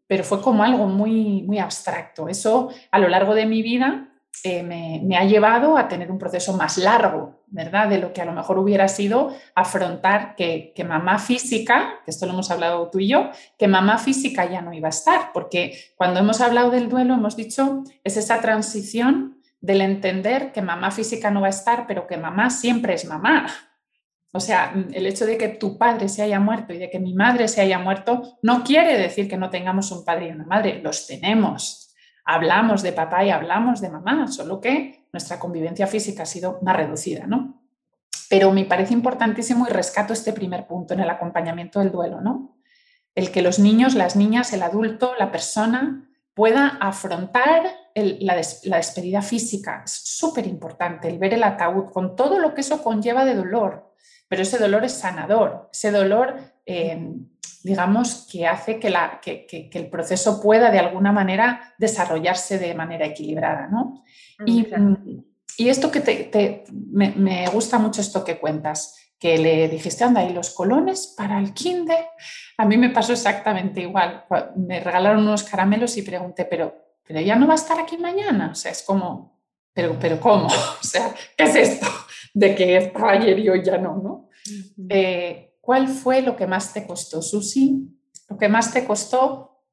pero 0.08 0.24
fue 0.24 0.42
como 0.42 0.64
algo 0.64 0.86
muy, 0.88 1.42
muy 1.44 1.60
abstracto. 1.60 2.28
Eso 2.28 2.70
a 2.92 3.00
lo 3.00 3.08
largo 3.08 3.34
de 3.34 3.46
mi 3.46 3.62
vida 3.62 4.12
eh, 4.44 4.64
me, 4.64 5.18
ha 5.18 5.26
llevado 5.26 5.78
a 5.78 5.88
tener 5.88 6.10
un 6.10 6.18
proceso 6.18 6.54
más 6.54 6.78
largo, 6.78 7.44
¿verdad? 7.48 7.90
De 7.90 8.00
lo 8.00 8.12
que 8.12 8.22
a 8.22 8.26
lo 8.26 8.32
mejor 8.32 8.58
hubiera 8.58 8.88
sido 8.88 9.36
afrontar 9.54 10.36
que, 10.36 10.74
mamá 10.88 11.20
física, 11.20 12.00
que 12.04 12.12
esto 12.12 12.26
lo 12.26 12.34
hemos 12.34 12.50
hablado 12.50 12.90
tú 12.90 13.00
y 13.00 13.10
yo, 13.10 13.30
que 13.58 13.68
mamá 13.68 13.98
física 13.98 14.50
ya 14.50 14.62
no 14.62 14.74
iba 14.74 14.88
a 14.88 14.90
estar, 14.90 15.32
porque 15.34 15.78
cuando 15.96 16.22
hemos 16.22 16.42
hablado 16.42 16.72
del 16.72 16.90
duelo 16.90 17.14
hemos 17.14 17.36
dicho, 17.36 17.84
es 18.04 18.18
esa 18.18 18.40
transición 18.42 19.41
del 19.62 19.82
entender 19.82 20.52
que 20.52 20.62
mamá 20.62 20.92
física 20.92 21.30
no 21.32 21.42
va 21.42 21.48
a 21.48 21.52
estar, 21.52 21.86
pero 21.88 22.08
que 22.08 22.18
mamá 22.18 22.50
siempre 22.50 22.96
es 22.96 23.06
mamá. 23.06 23.48
O 24.34 24.40
sea, 24.40 24.74
el 24.94 25.06
hecho 25.06 25.26
de 25.26 25.38
que 25.38 25.50
tu 25.50 25.78
padre 25.78 26.10
se 26.10 26.24
haya 26.24 26.40
muerto 26.40 26.74
y 26.74 26.78
de 26.78 26.90
que 26.90 27.00
mi 27.00 27.14
madre 27.14 27.48
se 27.48 27.62
haya 27.62 27.78
muerto 27.80 28.38
no 28.42 28.64
quiere 28.64 28.98
decir 28.98 29.30
que 29.30 29.38
no 29.38 29.50
tengamos 29.50 29.92
un 29.92 30.04
padre 30.04 30.30
y 30.30 30.32
una 30.32 30.46
madre, 30.46 30.82
los 30.82 31.06
tenemos, 31.06 31.94
hablamos 32.24 32.82
de 32.82 32.94
papá 32.94 33.24
y 33.24 33.30
hablamos 33.30 33.82
de 33.82 33.90
mamá, 33.90 34.28
solo 34.28 34.62
que 34.62 35.08
nuestra 35.12 35.38
convivencia 35.38 35.86
física 35.86 36.24
ha 36.24 36.26
sido 36.26 36.60
más 36.62 36.78
reducida, 36.78 37.28
¿no? 37.28 37.62
Pero 38.30 38.52
me 38.52 38.64
parece 38.64 38.94
importantísimo 38.94 39.68
y 39.68 39.72
rescato 39.72 40.14
este 40.14 40.32
primer 40.32 40.66
punto 40.66 40.94
en 40.94 41.02
el 41.02 41.10
acompañamiento 41.10 41.80
del 41.80 41.92
duelo, 41.92 42.22
¿no? 42.22 42.58
El 43.14 43.32
que 43.32 43.42
los 43.42 43.60
niños, 43.60 43.94
las 43.94 44.16
niñas, 44.16 44.54
el 44.54 44.64
adulto, 44.64 45.14
la 45.20 45.32
persona 45.32 46.10
pueda 46.34 46.78
afrontar 46.80 47.64
la, 47.96 48.42
la, 48.64 48.78
despedida 48.78 49.22
física. 49.22 49.84
Es 49.86 49.92
súper 49.92 50.48
importante 50.48 51.08
el 51.08 51.20
ver 51.20 51.34
el 51.34 51.44
ataúd 51.44 51.92
con 51.92 52.16
todo 52.16 52.40
lo 52.40 52.54
que 52.54 52.62
eso 52.62 52.84
conlleva 52.84 53.26
de 53.26 53.36
dolor, 53.36 53.94
pero 54.28 54.42
ese 54.42 54.58
dolor 54.58 54.84
es 54.86 54.94
sanador, 54.94 55.70
ese 55.72 55.92
dolor 55.92 56.36
digamos, 57.64 58.28
que 58.32 58.48
hace 58.48 58.80
que, 58.80 58.90
la, 58.90 59.20
que, 59.22 59.70
el 59.72 59.90
proceso 59.90 60.42
pueda 60.42 60.72
de 60.72 60.80
alguna 60.80 61.12
manera 61.12 61.74
desarrollarse 61.78 62.58
de 62.58 62.74
manera 62.74 63.06
equilibrada. 63.06 63.68
¿no? 63.68 64.04
Y, 64.46 64.68
y, 65.58 65.70
esto 65.70 65.92
que 65.92 66.02
te, 66.02 66.64
me, 66.72 67.12
me, 67.12 67.48
gusta 67.48 67.78
mucho 67.78 68.02
esto 68.02 68.24
que 68.24 68.40
cuentas, 68.40 68.98
que 69.20 69.38
le 69.38 69.70
dijiste, 69.70 70.04
anda, 70.04 70.24
¿y 70.24 70.34
los 70.34 70.50
colones 70.50 71.14
para 71.16 71.38
el 71.40 71.54
kinder? 71.54 72.06
A 72.58 72.66
mí 72.66 72.78
me 72.78 72.90
pasó 72.90 73.14
exactamente 73.14 73.82
igual. 73.82 74.26
Me 74.56 74.80
regalaron 74.80 75.22
unos 75.22 75.44
caramelos 75.44 75.98
y 75.98 76.02
pregunté, 76.02 76.46
pero, 76.46 76.76
pero 77.12 77.26
ya 77.26 77.36
no 77.36 77.46
va 77.46 77.54
a 77.54 77.56
estar 77.56 77.78
aquí 77.78 77.98
mañana. 77.98 78.52
O 78.52 78.56
sea, 78.56 78.72
es 78.72 78.84
como, 78.84 79.38
pero, 79.74 79.98
pero 80.00 80.20
¿cómo? 80.20 80.48
O 80.82 80.84
sea, 80.84 81.14
¿qué 81.36 81.44
es 81.44 81.56
esto? 81.56 81.88
De 82.34 82.56
que 82.56 82.78
estaba 82.78 83.12
ayer 83.12 83.38
y 83.38 83.50
hoy 83.50 83.62
ya 83.62 83.78
no, 83.78 83.98
¿no? 83.98 84.30
¿Cuál 85.60 85.90
fue 85.90 86.22
lo 86.22 86.38
que 86.38 86.48
más 86.48 86.74
te 86.74 86.88
costó, 86.88 87.22
Susi? 87.22 87.90
Lo 88.30 88.38
que 88.38 88.48
más 88.48 88.74
te 88.74 88.86
costó, 88.86 89.66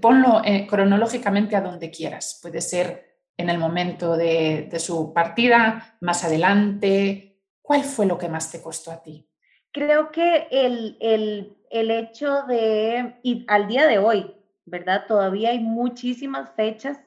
ponlo 0.00 0.40
eh, 0.42 0.66
cronológicamente 0.66 1.54
a 1.54 1.60
donde 1.60 1.90
quieras. 1.90 2.38
Puede 2.40 2.62
ser 2.62 3.18
en 3.36 3.50
el 3.50 3.58
momento 3.58 4.16
de, 4.16 4.70
su 4.78 5.12
partida, 5.12 5.96
más 6.00 6.24
adelante. 6.24 7.42
¿Cuál 7.60 7.84
fue 7.84 8.06
lo 8.06 8.16
que 8.16 8.30
más 8.30 8.50
te 8.50 8.62
costó 8.62 8.90
a 8.90 9.02
ti? 9.02 9.28
Creo 9.70 10.10
que 10.10 10.48
el, 10.50 10.96
el, 11.00 11.58
el 11.70 11.90
hecho 11.90 12.44
de, 12.44 13.16
y 13.22 13.44
al 13.48 13.68
día 13.68 13.86
de 13.86 13.98
hoy, 13.98 14.34
¿verdad? 14.64 15.06
Todavía 15.06 15.50
hay 15.50 15.60
muchísimas 15.60 16.50
fechas 16.54 17.00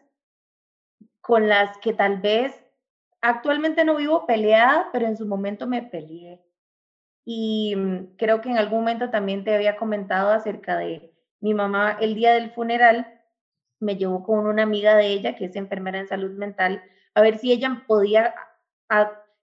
con 1.22 1.48
las 1.50 1.78
que 1.80 1.94
tal 1.94 2.20
vez 2.22 2.64
actualmente 3.22 3.84
no 3.84 3.96
vivo 3.96 4.26
peleada, 4.28 4.90
pero 4.92 5.08
en 5.08 5.18
su 5.18 5.26
momento 5.26 5.68
me 5.68 5.82
peleé. 5.82 6.44
Y 7.26 7.76
mm, 7.76 8.16
creo 8.18 8.42
que 8.42 8.50
en 8.50 8.58
algún 8.58 8.80
momento 8.80 9.10
también 9.10 9.44
te 9.44 9.56
había 9.56 9.78
comentado 9.78 10.30
acerca 10.30 10.78
de 10.78 11.12
mi 11.40 11.54
mamá 11.54 11.98
el 12.00 12.16
día 12.16 12.34
del 12.34 12.52
funeral 12.52 13.22
me 13.80 13.98
llevó 13.98 14.24
con 14.24 14.48
una 14.48 14.64
amiga 14.64 14.96
de 14.96 15.08
ella 15.08 15.36
que 15.36 15.46
es 15.46 15.56
enfermera 15.56 16.00
en 16.00 16.08
salud 16.08 16.32
mental 16.32 16.82
a 17.14 17.22
ver 17.22 17.38
si 17.38 17.52
ella 17.52 17.84
podía 17.88 18.34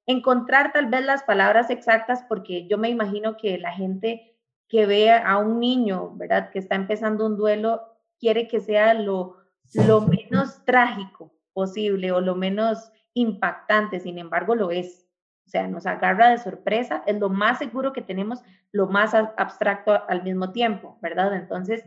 encontrar 0.06 0.72
tal 0.72 0.86
vez 0.86 1.04
las 1.04 1.22
palabras 1.22 1.70
exactas 1.70 2.24
porque 2.28 2.66
yo 2.66 2.78
me 2.78 2.88
imagino 2.88 3.36
que 3.36 3.58
la 3.58 3.72
gente 3.72 4.36
que 4.68 4.86
ve 4.86 5.10
a 5.10 5.36
un 5.38 5.60
niño, 5.60 6.12
¿verdad? 6.16 6.50
Que 6.50 6.58
está 6.58 6.76
empezando 6.76 7.26
un 7.26 7.36
duelo 7.36 7.82
quiere 8.22 8.46
que 8.46 8.60
sea 8.60 8.94
lo, 8.94 9.36
lo 9.74 10.02
menos 10.02 10.64
trágico 10.64 11.34
posible 11.52 12.12
o 12.12 12.20
lo 12.20 12.36
menos 12.36 12.92
impactante, 13.14 13.98
sin 13.98 14.16
embargo 14.16 14.54
lo 14.54 14.70
es. 14.70 15.08
O 15.44 15.50
sea, 15.50 15.66
nos 15.66 15.86
agarra 15.86 16.30
de 16.30 16.38
sorpresa, 16.38 17.02
es 17.04 17.18
lo 17.18 17.28
más 17.28 17.58
seguro 17.58 17.92
que 17.92 18.00
tenemos, 18.00 18.40
lo 18.70 18.86
más 18.86 19.12
abstracto 19.12 20.08
al 20.08 20.22
mismo 20.22 20.52
tiempo, 20.52 20.98
¿verdad? 21.02 21.34
Entonces, 21.34 21.84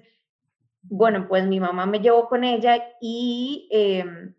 bueno, 0.82 1.26
pues 1.30 1.48
mi 1.48 1.62
mamá 1.62 1.86
me 1.86 2.02
llevó 2.02 2.28
con 2.28 2.44
ella 2.44 2.84
y, 3.00 3.70
em, 3.72 4.36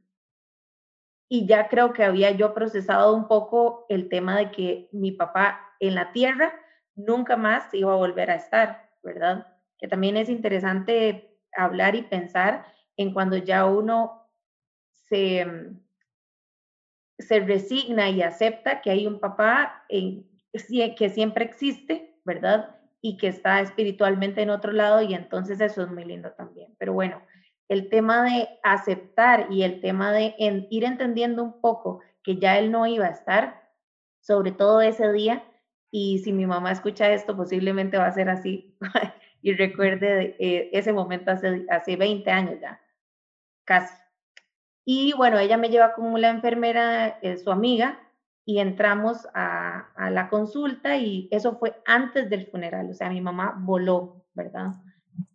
y 1.31 1.47
ya 1.47 1.69
creo 1.69 1.95
que 1.95 2.05
había 2.05 2.31
yo 2.33 2.53
procesado 2.53 3.17
un 3.17 3.27
poco 3.27 3.87
el 3.89 4.11
tema 4.11 4.37
de 4.37 4.51
que 4.51 4.91
mi 4.93 5.13
papá 5.13 5.61
en 5.81 5.95
la 5.95 6.13
tierra 6.13 6.53
nunca 6.95 7.39
más 7.39 7.73
iba 7.73 7.95
a 7.95 7.97
volver 7.97 8.31
a 8.31 8.35
estar, 8.37 8.91
¿verdad? 9.03 9.47
Que 9.79 9.89
también 9.89 10.19
es 10.19 10.29
interesante 10.29 11.36
hablar 11.57 11.95
y 11.95 12.03
pensar 12.03 12.67
en 12.97 13.13
cuando 13.13 13.37
ya 13.37 13.67
uno 13.67 14.29
se, 14.93 15.41
em, 15.41 15.81
se 17.19 17.41
resigna 17.41 18.11
y 18.11 18.23
acepta 18.23 18.81
que 18.81 18.91
hay 18.91 19.07
un 19.07 19.21
papá 19.21 19.85
que 19.89 21.09
siempre 21.09 21.45
existe, 21.45 22.21
¿verdad? 22.25 22.77
Y 23.01 23.17
que 23.17 23.29
está 23.29 23.61
espiritualmente 23.61 24.43
en 24.43 24.51
otro 24.51 24.73
lado 24.73 25.03
y 25.03 25.15
entonces 25.15 25.61
eso 25.61 25.83
es 25.83 25.91
muy 25.91 26.05
lindo 26.05 26.33
también. 26.33 26.75
Pero 26.79 26.93
bueno, 26.93 27.23
el 27.69 27.89
tema 27.89 28.25
de 28.25 28.49
aceptar 28.63 29.47
y 29.51 29.63
el 29.63 29.81
tema 29.81 30.13
de 30.13 30.35
ir 30.71 30.85
entendiendo 30.85 31.43
un 31.43 31.61
poco 31.61 32.01
que 32.23 32.37
ya 32.37 32.59
él 32.59 32.71
no 32.71 32.87
iba 32.87 33.07
a 33.07 33.11
estar, 33.11 33.63
sobre 34.21 34.53
todo 34.53 34.81
ese 34.81 35.13
día, 35.13 35.45
y 35.91 36.19
si 36.19 36.33
mi 36.33 36.47
mamá 36.47 36.73
escucha 36.73 37.13
esto, 37.13 37.37
posiblemente 37.37 37.97
va 37.97 38.07
a 38.07 38.13
ser 38.13 38.29
así 38.29 38.77
y 39.47 39.55
recuerde 39.55 40.35
eh, 40.41 40.71
ese 40.73 40.93
momento 40.93 41.31
hace, 41.31 41.65
hace 41.71 41.95
20 41.95 42.29
años 42.33 42.61
ya, 42.61 42.81
casi. 43.65 43.95
Y 44.85 45.13
bueno, 45.13 45.39
ella 45.39 45.57
me 45.57 45.69
lleva 45.69 45.93
como 45.93 46.19
la 46.19 46.31
enfermera, 46.31 47.21
eh, 47.23 47.37
su 47.37 47.53
amiga, 47.53 47.97
y 48.45 48.59
entramos 48.59 49.29
a, 49.35 49.89
la 50.11 50.29
consulta 50.31 50.97
y 50.97 51.29
eso 51.31 51.59
fue 51.59 51.81
antes 51.87 52.29
del 52.29 52.49
funeral, 52.49 52.91
o 52.91 52.95
sea, 52.95 53.09
mi 53.09 53.21
mamá 53.21 53.55
voló, 53.57 54.27
¿verdad? 54.35 54.73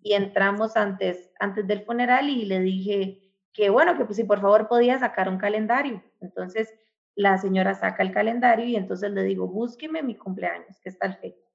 Y 0.02 0.12
entramos 0.12 0.76
antes, 0.76 1.32
antes 1.40 1.66
del 1.66 1.86
funeral 1.86 2.30
y 2.30 2.44
le 2.44 2.60
dije 2.60 3.34
que 3.54 3.70
bueno, 3.70 3.98
que 3.98 4.04
pues 4.04 4.18
si 4.18 4.26
por 4.26 4.42
favor 4.42 4.68
podía 4.68 5.00
sacar 5.00 5.30
un 5.30 5.38
calendario. 5.38 6.04
Entonces 6.20 6.74
la 7.16 7.38
señora 7.38 7.76
saca 7.76 8.04
el 8.04 8.12
calendario 8.12 8.66
y 8.66 8.76
entonces 8.76 9.10
le 9.12 9.24
digo, 9.24 9.48
búsqueme 9.48 10.04
mi 10.04 10.18
cumpleaños, 10.18 10.82
que 10.82 10.90
está 10.90 11.08
el 11.08 11.16
fecha. 11.16 11.51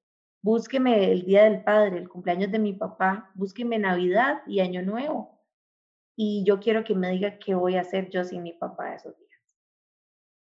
Búsqueme 0.47 1.11
el 1.11 1.25
Día 1.25 1.43
del 1.43 1.65
Padre, 1.65 1.99
el 1.99 2.09
cumpleaños 2.09 2.53
de 2.53 2.61
mi 2.61 2.73
papá, 2.73 3.33
búsqueme 3.35 3.81
Navidad 3.81 4.43
y 4.47 4.61
Año 4.61 4.81
Nuevo 4.81 5.43
y 6.15 6.45
yo 6.45 6.61
quiero 6.61 6.85
que 6.85 6.95
me 6.95 7.11
diga 7.11 7.41
qué 7.41 7.57
voy 7.57 7.75
a 7.75 7.81
hacer 7.81 8.11
yo 8.11 8.23
sin 8.23 8.45
mi 8.45 8.53
papá 8.53 8.95
esos 8.95 9.19
días. 9.19 9.43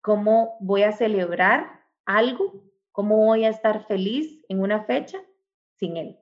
¿Cómo 0.03 0.59
voy 0.61 0.83
a 0.83 0.93
celebrar 0.93 1.87
algo? 2.05 2.53
¿Cómo 2.93 3.17
voy 3.17 3.47
a 3.47 3.49
estar 3.49 3.87
feliz 3.87 4.45
en 4.51 4.61
una 4.61 4.85
fecha 4.85 5.17
sin 5.77 5.97
él? 5.97 6.19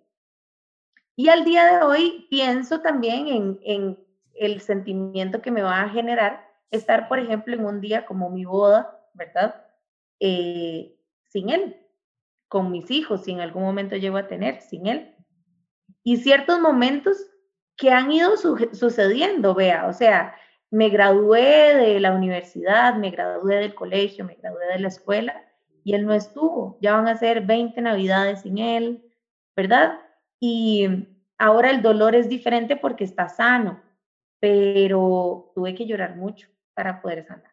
Y 1.16 1.28
al 1.28 1.44
día 1.44 1.66
de 1.66 1.84
hoy 1.84 2.28
pienso 2.30 2.82
también 2.82 3.26
en, 3.26 3.58
en 3.64 3.98
el 4.34 4.60
sentimiento 4.60 5.42
que 5.42 5.50
me 5.50 5.62
va 5.62 5.82
a 5.82 5.88
generar 5.88 6.48
estar, 6.70 7.08
por 7.08 7.18
ejemplo, 7.18 7.52
en 7.52 7.64
un 7.64 7.80
día 7.80 8.06
como 8.06 8.30
mi 8.30 8.44
boda, 8.44 8.96
¿verdad? 9.12 9.66
Eh, 10.20 10.96
sin 11.24 11.50
él, 11.50 11.81
con 12.52 12.70
mis 12.70 12.90
hijos, 12.90 13.24
si 13.24 13.30
en 13.30 13.40
algún 13.40 13.62
momento 13.62 13.96
llego 13.96 14.18
a 14.18 14.28
tener, 14.28 14.60
sin 14.60 14.86
él. 14.86 15.16
Y 16.04 16.18
ciertos 16.18 16.60
momentos 16.60 17.16
que 17.78 17.90
han 17.90 18.12
ido 18.12 18.36
sucediendo, 18.36 19.54
vea, 19.54 19.86
o 19.86 19.94
sea, 19.94 20.36
me 20.70 20.90
gradué 20.90 21.74
de 21.74 21.98
la 21.98 22.12
universidad, 22.12 22.96
me 22.96 23.10
gradué 23.10 23.56
del 23.56 23.74
colegio, 23.74 24.26
me 24.26 24.34
gradué 24.34 24.66
de 24.66 24.80
la 24.80 24.88
escuela 24.88 25.42
y 25.82 25.94
él 25.94 26.04
no 26.04 26.12
estuvo. 26.12 26.76
Ya 26.82 26.92
van 26.92 27.08
a 27.08 27.16
ser 27.16 27.40
20 27.46 27.80
navidades 27.80 28.42
sin 28.42 28.58
él, 28.58 29.02
¿verdad? 29.56 29.98
Y 30.38 31.08
ahora 31.38 31.70
el 31.70 31.80
dolor 31.80 32.14
es 32.14 32.28
diferente 32.28 32.76
porque 32.76 33.04
está 33.04 33.30
sano, 33.30 33.82
pero 34.40 35.52
tuve 35.54 35.74
que 35.74 35.86
llorar 35.86 36.16
mucho 36.16 36.48
para 36.74 37.00
poder 37.00 37.24
sanar. 37.24 37.50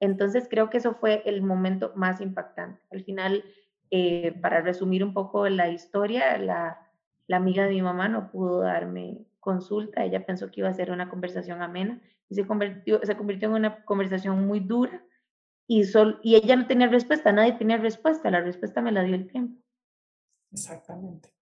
Entonces 0.00 0.48
creo 0.48 0.70
que 0.70 0.78
eso 0.78 0.94
fue 0.94 1.22
el 1.26 1.42
momento 1.42 1.92
más 1.96 2.22
impactante. 2.22 2.80
Al 2.90 3.04
final, 3.04 3.44
eh, 3.90 4.32
para 4.40 4.60
resumir 4.60 5.02
un 5.04 5.12
poco 5.12 5.48
la 5.48 5.68
historia, 5.68 6.38
la, 6.38 6.86
amiga 7.32 7.64
de 7.64 7.70
mi 7.70 7.82
mamá 7.82 8.08
no 8.08 8.30
pudo 8.30 8.60
darme 8.60 9.24
consulta, 9.38 10.04
ella 10.04 10.26
pensó 10.26 10.50
que 10.50 10.60
iba 10.60 10.68
a 10.68 10.74
ser 10.74 10.90
una 10.90 11.08
conversación 11.08 11.62
amena 11.62 12.00
y 12.28 12.34
se 12.34 12.46
convirtió, 12.46 13.00
se 13.04 13.16
convirtió 13.16 13.48
en 13.48 13.54
una 13.54 13.84
conversación 13.84 14.46
muy 14.46 14.60
dura 14.60 15.04
y, 15.66 15.84
sol, 15.84 16.20
y 16.22 16.34
ella 16.34 16.56
no 16.56 16.66
tenía 16.66 16.88
respuesta, 16.88 17.30
nadie 17.30 17.52
tenía 17.52 17.76
respuesta, 17.76 18.30
la 18.30 18.40
respuesta 18.40 18.80
me 18.80 18.90
la 18.90 19.02
dio 19.02 19.14
el 19.14 19.28
tiempo. 19.28 19.62
Exactamente. 20.52 21.32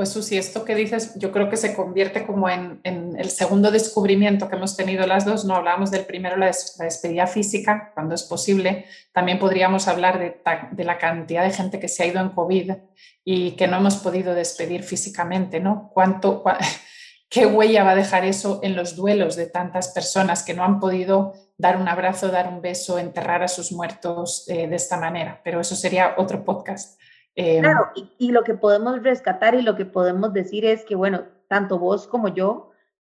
Pues 0.00 0.12
Susi, 0.12 0.38
esto 0.38 0.64
que 0.64 0.74
dices 0.74 1.12
yo 1.18 1.30
creo 1.30 1.50
que 1.50 1.58
se 1.58 1.74
convierte 1.74 2.24
como 2.24 2.48
en, 2.48 2.80
el 2.84 3.28
segundo 3.28 3.70
descubrimiento 3.70 4.48
que 4.48 4.56
hemos 4.56 4.74
tenido 4.74 5.06
las 5.06 5.26
dos. 5.26 5.44
No 5.44 5.56
hablábamos 5.56 5.90
del 5.90 6.06
primero, 6.06 6.38
la, 6.38 6.46
despedida 6.46 7.26
física, 7.26 7.90
cuando 7.92 8.14
es 8.14 8.22
posible. 8.22 8.86
También 9.12 9.38
podríamos 9.38 9.88
hablar 9.88 10.18
de, 10.18 10.84
la 10.84 10.96
cantidad 10.96 11.44
de 11.44 11.52
gente 11.52 11.78
que 11.78 11.88
se 11.88 12.02
ha 12.02 12.06
ido 12.06 12.20
en 12.20 12.30
COVID 12.30 12.72
y 13.24 13.50
que 13.52 13.66
no 13.66 13.76
hemos 13.76 13.96
podido 13.96 14.34
despedir 14.34 14.84
físicamente, 14.84 15.60
¿no? 15.60 15.90
¿Cuánto, 15.92 16.42
¿Qué 17.28 17.44
huella 17.46 17.84
va 17.84 17.90
a 17.90 17.96
dejar 17.96 18.24
eso 18.24 18.60
en 18.62 18.76
los 18.76 18.96
duelos 18.96 19.36
de 19.36 19.46
tantas 19.46 19.88
personas 19.88 20.42
que 20.42 20.54
no 20.54 20.64
han 20.64 20.80
podido 20.80 21.34
dar 21.58 21.76
un 21.76 21.88
abrazo, 21.88 22.28
dar 22.28 22.48
un 22.48 22.62
beso, 22.62 22.98
enterrar 22.98 23.42
a 23.42 23.48
sus 23.48 23.70
muertos 23.70 24.48
eh, 24.48 24.66
de 24.66 24.76
esta 24.76 24.96
manera? 24.96 25.40
Pero 25.44 25.60
eso 25.60 25.76
sería 25.76 26.14
otro 26.16 26.42
podcast. 26.44 26.99
Em, 27.36 27.62
claro, 27.62 27.90
y, 28.18 28.32
lo 28.32 28.42
que 28.44 28.54
podemos 28.54 29.02
rescatar 29.02 29.54
y 29.54 29.62
lo 29.62 29.76
que 29.76 29.84
podemos 29.84 30.32
decir 30.32 30.64
es 30.64 30.84
que, 30.84 30.94
bueno, 30.94 31.24
tanto 31.48 31.78
vos 31.78 32.06
como 32.06 32.28
yo 32.28 32.72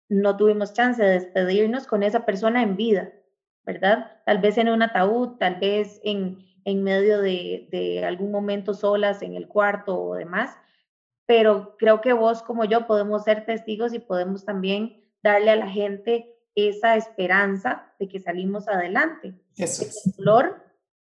no 0.09 0.37
tuvimos 0.37 0.73
chance 0.73 1.03
de 1.03 1.11
despedirnos 1.11 1.87
con 1.87 2.03
esa 2.03 2.25
persona 2.25 2.63
en 2.63 2.77
vida, 2.77 3.13
¿verdad? 3.65 4.23
Tal 4.25 4.39
vez 4.39 4.59
en 4.59 4.69
un 4.69 4.83
ataúd, 4.83 5.37
tal 5.39 5.57
vez 5.57 6.01
en, 6.05 6.39
en 6.65 6.83
medio 6.83 7.21
de, 7.21 7.69
de 7.73 8.05
algún 8.05 8.31
momento 8.31 8.75
solas 8.75 9.23
en 9.23 9.35
el 9.35 9.49
cuarto 9.49 10.01
o 10.01 10.15
demás, 10.15 10.57
pero 11.27 11.77
creo 11.79 12.01
que 12.01 12.13
vos 12.13 12.43
como 12.43 12.65
yo 12.65 12.87
podemos 12.87 13.25
ser 13.25 13.47
testigos 13.47 13.95
y 13.95 13.99
podemos 13.99 14.45
también 14.45 15.03
darle 15.23 15.51
a 15.51 15.57
la 15.57 15.69
gente 15.69 16.35
esa 16.55 16.97
esperanza 16.97 17.93
de 17.99 18.09
que 18.09 18.21
salimos 18.21 18.69
adelante. 18.69 19.35
Eso 19.57 19.85
El 19.85 20.13
dolor 20.17 20.63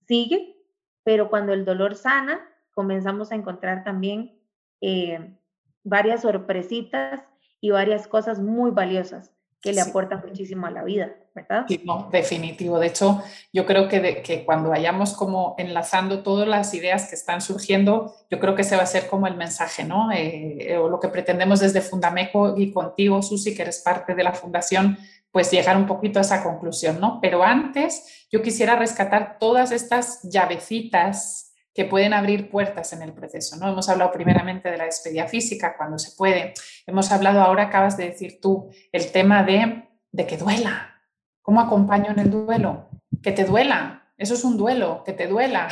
sigue, 0.08 0.56
pero 1.04 1.30
cuando 1.30 1.54
el 1.54 1.66
dolor 1.66 1.96
sana, 1.96 2.40
comenzamos 2.74 3.32
a 3.32 3.36
encontrar 3.36 3.84
también 3.84 4.40
eh, 4.82 5.36
varias 5.84 6.22
sorpresitas 6.22 7.22
y 7.60 7.72
varias 7.72 8.08
cosas 8.08 8.40
muy 8.40 8.72
valiosas 8.72 9.32
que 9.62 9.74
le 9.74 9.82
aportan 9.82 10.24
muchísimo 10.28 10.66
a 10.66 10.72
la 10.72 10.84
vida, 10.84 11.12
¿verdad? 11.36 11.66
Sí, 11.68 11.82
no, 11.86 12.10
definitivo. 12.12 12.80
De 12.80 12.88
hecho, 12.88 13.22
yo 13.54 13.68
creo 13.68 13.88
que, 13.88 14.24
que 14.24 14.44
cuando 14.44 14.70
vayamos 14.70 15.14
como 15.14 15.54
enlazando 15.60 16.24
todas 16.24 16.48
las 16.48 16.74
ideas 16.74 17.08
que 17.08 17.16
están 17.16 17.42
surgiendo, 17.42 18.16
yo 18.32 18.40
creo 18.40 18.56
que 18.56 18.64
ese 18.64 18.76
va 18.76 18.82
a 18.82 18.88
ser 18.88 19.08
como 19.08 19.28
el 19.28 19.38
mensaje, 19.38 19.84
¿no? 19.84 20.12
Eh, 20.12 20.76
o 20.78 20.90
lo 20.90 21.00
que 21.00 21.10
pretendemos 21.10 21.60
desde 21.60 21.82
Fundameco 21.82 22.58
y 22.58 22.72
contigo, 22.72 23.22
Susi, 23.22 23.56
que 23.56 23.62
eres 23.62 23.82
parte 23.82 24.16
de 24.16 24.24
la 24.24 24.34
fundación, 24.34 24.98
pues 25.32 25.52
llegar 25.52 25.78
un 25.78 25.86
poquito 25.86 26.18
a 26.18 26.24
esa 26.24 26.44
conclusión, 26.44 27.00
¿no? 27.00 27.20
Pero 27.22 27.44
antes 27.44 28.28
yo 28.32 28.42
quisiera 28.42 28.76
rescatar 28.76 29.38
todas 29.40 29.72
estas 29.72 30.24
llavecitas 30.24 31.51
que 31.74 31.86
pueden 31.86 32.14
abrir 32.14 32.50
puertas 32.50 32.94
en 32.94 33.02
el 33.02 33.14
proceso. 33.14 33.56
¿no? 33.58 33.70
Hemos 33.70 33.88
hablado 33.90 34.12
primeramente 34.12 34.70
de 34.70 34.78
la 34.78 34.86
despedida 34.86 35.28
física, 35.28 35.76
cuando 35.78 35.98
se 35.98 36.16
puede. 36.16 36.54
Hemos 36.86 37.12
hablado 37.12 37.42
ahora, 37.42 37.64
acabas 37.64 37.98
de 37.98 38.10
decir 38.10 38.40
tú, 38.42 38.70
el 38.92 39.12
tema 39.12 39.44
de, 39.44 39.90
de 40.12 40.28
que 40.28 40.38
duela. 40.38 41.02
¿Cómo 41.42 41.62
acompaño 41.62 42.12
en 42.12 42.20
el 42.20 42.30
duelo? 42.30 42.90
Que 43.24 43.32
te 43.32 43.46
duela. 43.46 44.14
Eso 44.18 44.34
es 44.34 44.44
un 44.44 44.58
duelo, 44.58 45.04
que 45.06 45.14
te 45.14 45.28
duela. 45.28 45.68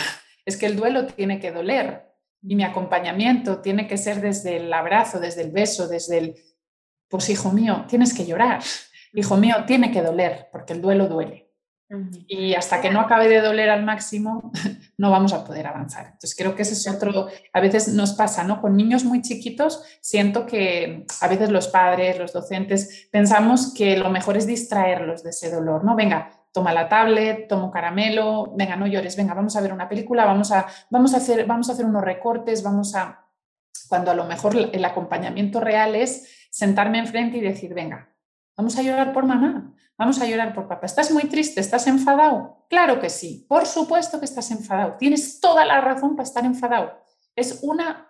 Es 0.46 0.58
que 0.58 0.66
el 0.66 0.76
duelo 0.76 1.06
tiene 1.06 1.40
que 1.40 1.52
doler. 1.52 2.10
Y 2.42 2.56
mi 2.56 2.64
acompañamiento 2.64 3.60
tiene 3.60 3.88
que 3.88 3.98
ser 3.98 4.22
desde 4.22 4.58
el 4.58 4.72
abrazo, 4.72 5.20
desde 5.20 5.44
el 5.44 5.52
beso, 5.52 5.88
desde 5.88 6.18
el, 6.18 6.36
pues 7.10 7.30
hijo 7.30 7.52
mío, 7.52 7.86
tienes 7.88 8.14
que 8.14 8.26
llorar. 8.26 8.62
Hijo 9.14 9.38
mío, 9.38 9.58
tiene 9.68 9.92
que 9.92 10.02
doler, 10.02 10.48
porque 10.52 10.74
el 10.74 10.82
duelo 10.82 11.08
duele. 11.08 11.49
Y 12.28 12.54
hasta 12.54 12.82
que 12.82 12.92
no 12.92 13.00
acabe 13.00 13.28
de 13.28 13.42
doler 13.42 13.70
al 13.70 13.84
máximo, 13.84 14.52
no 14.98 15.10
vamos 15.10 15.34
a 15.34 15.44
poder 15.44 15.66
avanzar. 15.66 16.06
Entonces 16.06 16.36
creo 16.38 16.56
que 16.56 16.62
ese 16.62 16.74
es 16.74 16.88
otro, 16.88 17.28
a 17.52 17.60
veces 17.60 17.88
nos 17.90 18.14
pasa, 18.14 18.44
¿no? 18.44 18.62
Con 18.62 18.78
niños 18.78 19.04
muy 19.04 19.22
chiquitos, 19.22 19.84
siento 20.00 20.46
que 20.46 21.06
a 21.20 21.28
veces 21.28 21.50
los 21.50 21.68
padres, 21.68 22.20
los 22.20 22.32
docentes, 22.32 23.08
pensamos 23.12 23.74
que 23.74 23.98
lo 23.98 24.10
mejor 24.12 24.38
es 24.38 24.46
distraerlos 24.46 25.24
de 25.24 25.32
ese 25.32 25.50
dolor, 25.50 25.84
¿no? 25.84 25.96
Venga, 25.96 26.30
toma 26.52 26.74
la 26.74 26.88
tablet, 26.88 27.48
toma 27.48 27.72
caramelo, 27.72 28.54
venga, 28.56 28.76
no 28.76 28.86
llores, 28.86 29.16
venga, 29.16 29.34
vamos 29.34 29.56
a 29.56 29.62
ver 29.62 29.74
una 29.74 29.90
película, 29.90 30.26
vamos 30.26 30.52
a, 30.52 30.68
vamos 30.92 31.16
a, 31.16 31.18
hacer, 31.18 31.48
vamos 31.48 31.70
a 31.70 31.74
hacer 31.74 31.86
unos 31.86 32.04
recortes, 32.04 32.64
vamos 32.64 32.96
a... 32.96 33.26
Cuando 33.88 34.12
a 34.12 34.14
lo 34.14 34.26
mejor 34.26 34.56
el 34.56 34.86
acompañamiento 34.86 35.60
real 35.60 35.96
es 35.96 36.48
sentarme 36.52 37.00
enfrente 37.00 37.38
y 37.38 37.42
decir, 37.42 37.74
venga, 37.74 38.09
vamos 38.60 38.78
a 38.78 38.82
llorar 38.82 39.14
por 39.14 39.26
mamá, 39.26 39.74
Vamos 39.98 40.22
a 40.22 40.26
llorar 40.26 40.54
por 40.54 40.66
papá. 40.66 40.86
¿Estás 40.86 41.12
muy 41.12 41.24
triste? 41.24 41.60
¿Estás 41.60 41.86
enfadado? 41.88 42.66
Claro 42.70 43.02
que 43.02 43.10
sí. 43.10 43.46
Por 43.50 43.66
supuesto 43.66 44.18
que 44.18 44.24
estás 44.24 44.50
enfadado. 44.50 44.96
Tienes 44.98 45.42
toda 45.42 45.66
la 45.66 45.82
razón 45.82 46.16
para 46.16 46.24
estar 46.24 46.46
enfadado. 46.46 47.04
Es 47.36 47.60
una... 47.64 48.10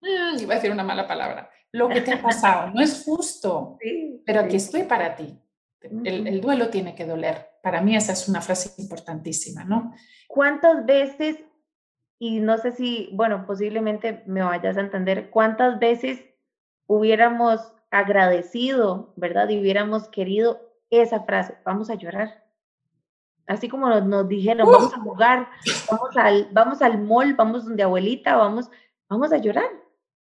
Mm, 0.00 0.40
iba 0.40 0.54
a 0.54 0.56
decir 0.56 0.70
una 0.70 0.82
mala 0.82 1.06
palabra. 1.06 1.50
Lo 1.72 1.90
que 1.90 2.00
te 2.00 2.14
ha 2.14 2.22
pasado. 2.22 2.70
No 2.70 2.80
es 2.80 3.02
justo. 3.04 3.76
pero 4.24 4.40
aquí 4.40 4.56
estoy 4.56 4.84
para 4.84 5.14
ti. 5.14 5.38
El, 5.82 6.26
el, 6.26 6.40
duelo 6.40 6.70
tiene 6.70 6.94
que 6.94 7.04
doler. 7.04 7.50
Para 7.62 7.82
mí 7.82 7.94
esa 7.94 8.14
es 8.14 8.26
una 8.26 8.40
frase 8.40 8.80
importantísima, 8.80 9.64
¿no? 9.64 9.92
¿Cuántas 10.26 10.86
veces, 10.86 11.36
y 12.18 12.40
no 12.40 12.56
sé 12.56 12.72
si, 12.72 13.10
bueno, 13.12 13.44
posiblemente 13.46 14.22
me 14.24 14.42
vayas 14.42 14.78
a 14.78 14.80
entender, 14.80 15.28
cuántas 15.28 15.78
veces 15.78 16.24
hubiéramos 16.86 17.60
agradecido, 17.90 19.12
¿verdad? 19.16 19.48
Y 19.48 19.58
hubiéramos 19.58 20.08
querido 20.08 20.60
esa 20.90 21.20
frase, 21.20 21.56
vamos 21.64 21.90
a 21.90 21.94
llorar. 21.94 22.44
Así 23.46 23.68
como 23.68 23.88
nos, 23.88 24.28
dijeron, 24.28 24.70
vamos 24.70 24.94
a 24.94 25.00
jugar, 25.00 25.48
vamos 25.90 26.16
al, 26.16 26.48
vamos 26.52 26.82
al 26.82 27.02
mall, 27.02 27.34
vamos 27.34 27.64
donde 27.64 27.82
abuelita, 27.82 28.36
vamos, 28.36 28.70
vamos 29.08 29.32
a 29.32 29.38
llorar. 29.38 29.68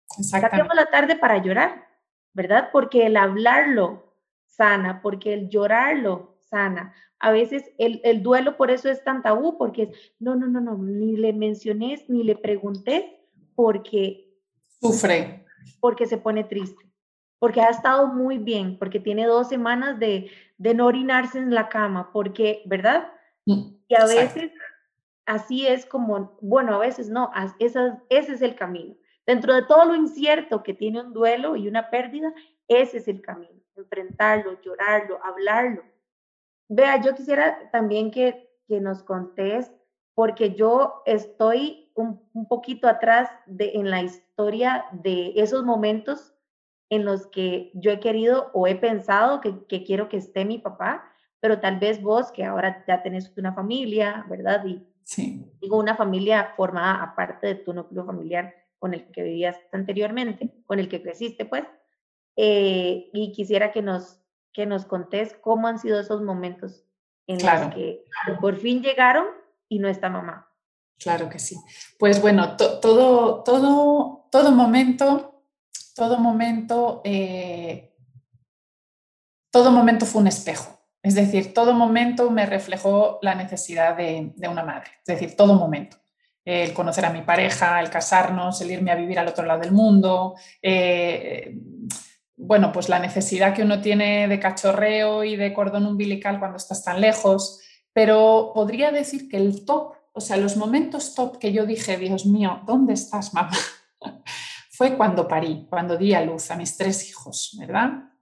Saquemos 0.06 0.74
la 0.74 0.86
tarde 0.86 1.14
para 1.16 1.36
llorar, 1.42 1.86
¿verdad? 2.32 2.70
Porque 2.72 3.06
el 3.06 3.18
hablarlo 3.18 4.14
sana, 4.46 5.02
porque 5.02 5.34
el 5.34 5.50
llorarlo 5.50 6.38
sana. 6.40 6.94
A 7.18 7.30
veces 7.30 7.64
el, 7.76 8.00
el 8.02 8.22
duelo 8.22 8.56
por 8.56 8.70
eso 8.70 8.88
es 8.88 9.04
tan 9.04 9.22
tabú, 9.22 9.58
porque 9.58 9.82
es, 9.82 10.14
no, 10.18 10.34
no, 10.34 10.46
no, 10.46 10.60
no, 10.60 10.78
ni 10.78 11.16
le 11.16 11.34
mencioné, 11.34 12.02
ni 12.08 12.22
le 12.22 12.34
pregunté, 12.34 13.26
porque... 13.54 14.26
Sufre. 14.80 15.44
Porque 15.80 16.06
se 16.06 16.16
pone 16.16 16.44
triste 16.44 16.87
porque 17.38 17.60
ha 17.60 17.68
estado 17.68 18.06
muy 18.08 18.38
bien, 18.38 18.78
porque 18.78 19.00
tiene 19.00 19.26
dos 19.26 19.48
semanas 19.48 19.98
de, 19.98 20.30
de 20.56 20.74
no 20.74 20.86
orinarse 20.86 21.38
en 21.38 21.54
la 21.54 21.68
cama, 21.68 22.10
porque, 22.12 22.62
¿verdad? 22.66 23.12
Mm, 23.46 23.76
y 23.88 23.94
a 23.94 24.06
veces 24.06 24.52
así 25.26 25.66
es 25.66 25.86
como, 25.86 26.36
bueno, 26.40 26.74
a 26.74 26.78
veces 26.78 27.08
no, 27.08 27.30
ese 27.58 27.92
es 28.08 28.42
el 28.42 28.56
camino. 28.56 28.96
Dentro 29.26 29.54
de 29.54 29.62
todo 29.62 29.84
lo 29.84 29.94
incierto 29.94 30.62
que 30.62 30.74
tiene 30.74 31.02
un 31.02 31.12
duelo 31.12 31.54
y 31.54 31.68
una 31.68 31.90
pérdida, 31.90 32.32
ese 32.66 32.98
es 32.98 33.08
el 33.08 33.20
camino, 33.20 33.60
enfrentarlo, 33.76 34.60
llorarlo, 34.62 35.22
hablarlo. 35.22 35.82
Vea, 36.68 37.00
yo 37.00 37.14
quisiera 37.14 37.70
también 37.70 38.10
que, 38.10 38.50
que 38.66 38.80
nos 38.80 39.02
contés, 39.02 39.70
porque 40.14 40.54
yo 40.54 41.02
estoy 41.06 41.92
un, 41.94 42.20
un 42.32 42.48
poquito 42.48 42.88
atrás 42.88 43.30
de, 43.46 43.72
en 43.74 43.90
la 43.90 44.02
historia 44.02 44.86
de 44.92 45.32
esos 45.36 45.62
momentos 45.62 46.34
en 46.90 47.04
los 47.04 47.26
que 47.26 47.70
yo 47.74 47.90
he 47.90 48.00
querido 48.00 48.50
o 48.54 48.66
he 48.66 48.76
pensado 48.76 49.40
que, 49.40 49.84
quiero 49.84 50.08
que 50.08 50.16
esté 50.16 50.44
mi 50.44 50.58
papá, 50.58 51.04
pero 51.40 51.60
tal 51.60 51.78
vez 51.78 52.02
vos 52.02 52.32
que 52.32 52.44
ahora 52.44 52.84
ya 52.86 53.02
tenés 53.02 53.32
una 53.36 53.52
familia, 53.52 54.24
¿verdad? 54.28 54.64
Y 54.64 54.86
sí. 55.04 55.44
digo 55.60 55.78
una 55.78 55.96
familia 55.96 56.54
formada 56.56 57.02
aparte 57.02 57.46
de 57.48 57.54
tu 57.56 57.72
núcleo 57.72 58.04
familiar 58.04 58.54
con 58.78 58.94
el 58.94 59.10
que 59.10 59.22
vivías 59.22 59.56
anteriormente, 59.72 60.50
con 60.66 60.78
el 60.78 60.88
que 60.88 61.02
creciste, 61.02 61.44
pues. 61.44 61.64
Eh, 62.36 63.10
y 63.12 63.32
quisiera 63.32 63.72
que 63.72 63.82
nos, 63.82 64.20
que 64.52 64.64
nos 64.64 64.86
contés 64.86 65.36
cómo 65.40 65.66
han 65.66 65.78
sido 65.78 66.00
esos 66.00 66.22
momentos 66.22 66.84
en 67.26 67.44
los 67.44 67.74
que 67.74 68.04
por 68.40 68.56
fin 68.56 68.82
llegaron 68.82 69.26
y 69.68 69.80
no 69.80 69.88
está 69.88 70.08
mamá. 70.08 70.48
Claro 70.98 71.28
que 71.28 71.38
sí. 71.38 71.56
Pues 71.98 72.20
bueno, 72.22 72.56
todo, 72.56 73.42
todo, 73.42 74.28
todo 74.30 74.52
momento 74.52 75.37
todo 75.98 76.18
momento, 76.18 77.02
eh, 77.04 77.92
todo 79.50 79.72
momento 79.72 80.06
fue 80.06 80.22
un 80.22 80.28
espejo. 80.28 80.78
Es 81.02 81.14
decir, 81.14 81.52
todo 81.52 81.74
momento 81.74 82.30
me 82.30 82.46
reflejó 82.46 83.18
la 83.20 83.34
necesidad 83.34 83.96
de, 83.96 84.32
una 84.48 84.62
madre. 84.62 84.90
Es 85.00 85.18
decir, 85.18 85.36
todo 85.36 85.54
momento. 85.54 85.96
El 86.44 86.72
conocer 86.72 87.04
a 87.04 87.10
mi 87.10 87.22
pareja, 87.22 87.80
el 87.80 87.90
casarnos, 87.90 88.60
el 88.60 88.70
irme 88.70 88.92
a 88.92 88.94
vivir 88.94 89.18
al 89.18 89.28
otro 89.28 89.44
lado 89.44 89.60
del 89.60 89.72
mundo. 89.72 90.36
Eh, 90.62 91.58
bueno, 92.36 92.72
pues 92.72 92.88
la 92.88 93.00
necesidad 93.00 93.52
que 93.52 93.62
uno 93.62 93.80
tiene 93.80 94.28
de 94.28 94.40
cachorreo 94.40 95.24
y 95.24 95.36
de 95.36 95.52
cordón 95.52 95.86
umbilical 95.86 96.38
cuando 96.38 96.56
estás 96.58 96.84
tan 96.84 97.00
lejos. 97.00 97.60
Pero 97.92 98.52
podría 98.54 98.92
decir 98.92 99.28
que 99.28 99.36
el 99.36 99.64
top, 99.64 99.94
o 100.12 100.20
sea, 100.20 100.36
los 100.36 100.56
momentos 100.56 101.14
top 101.14 101.38
que 101.38 101.52
yo 101.52 101.66
dije, 101.66 101.96
Dios 101.96 102.24
mío, 102.24 102.60
¿dónde 102.64 102.94
estás, 102.94 103.34
mamá? 103.34 103.50
Fue 104.78 104.96
cuando 104.96 105.26
parí, 105.26 105.66
cuando 105.68 105.96
di 105.96 106.14
a 106.14 106.24
luz 106.24 106.52
a 106.52 106.56
mis 106.56 106.76
tres 106.76 107.10
hijos, 107.10 107.56
¿verdad? 107.58 108.12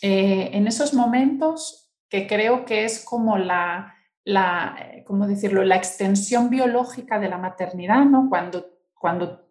Eh, 0.00 0.50
en 0.52 0.68
esos 0.68 0.94
momentos 0.94 1.90
que 2.08 2.28
creo 2.28 2.64
que 2.64 2.84
es 2.84 3.04
como 3.04 3.36
la, 3.36 3.96
la, 4.22 4.76
¿cómo 5.06 5.26
decirlo?, 5.26 5.64
la 5.64 5.74
extensión 5.74 6.50
biológica 6.50 7.18
de 7.18 7.28
la 7.28 7.36
maternidad, 7.36 8.04
¿no? 8.04 8.28
Cuando, 8.28 8.64
cuando, 8.94 9.48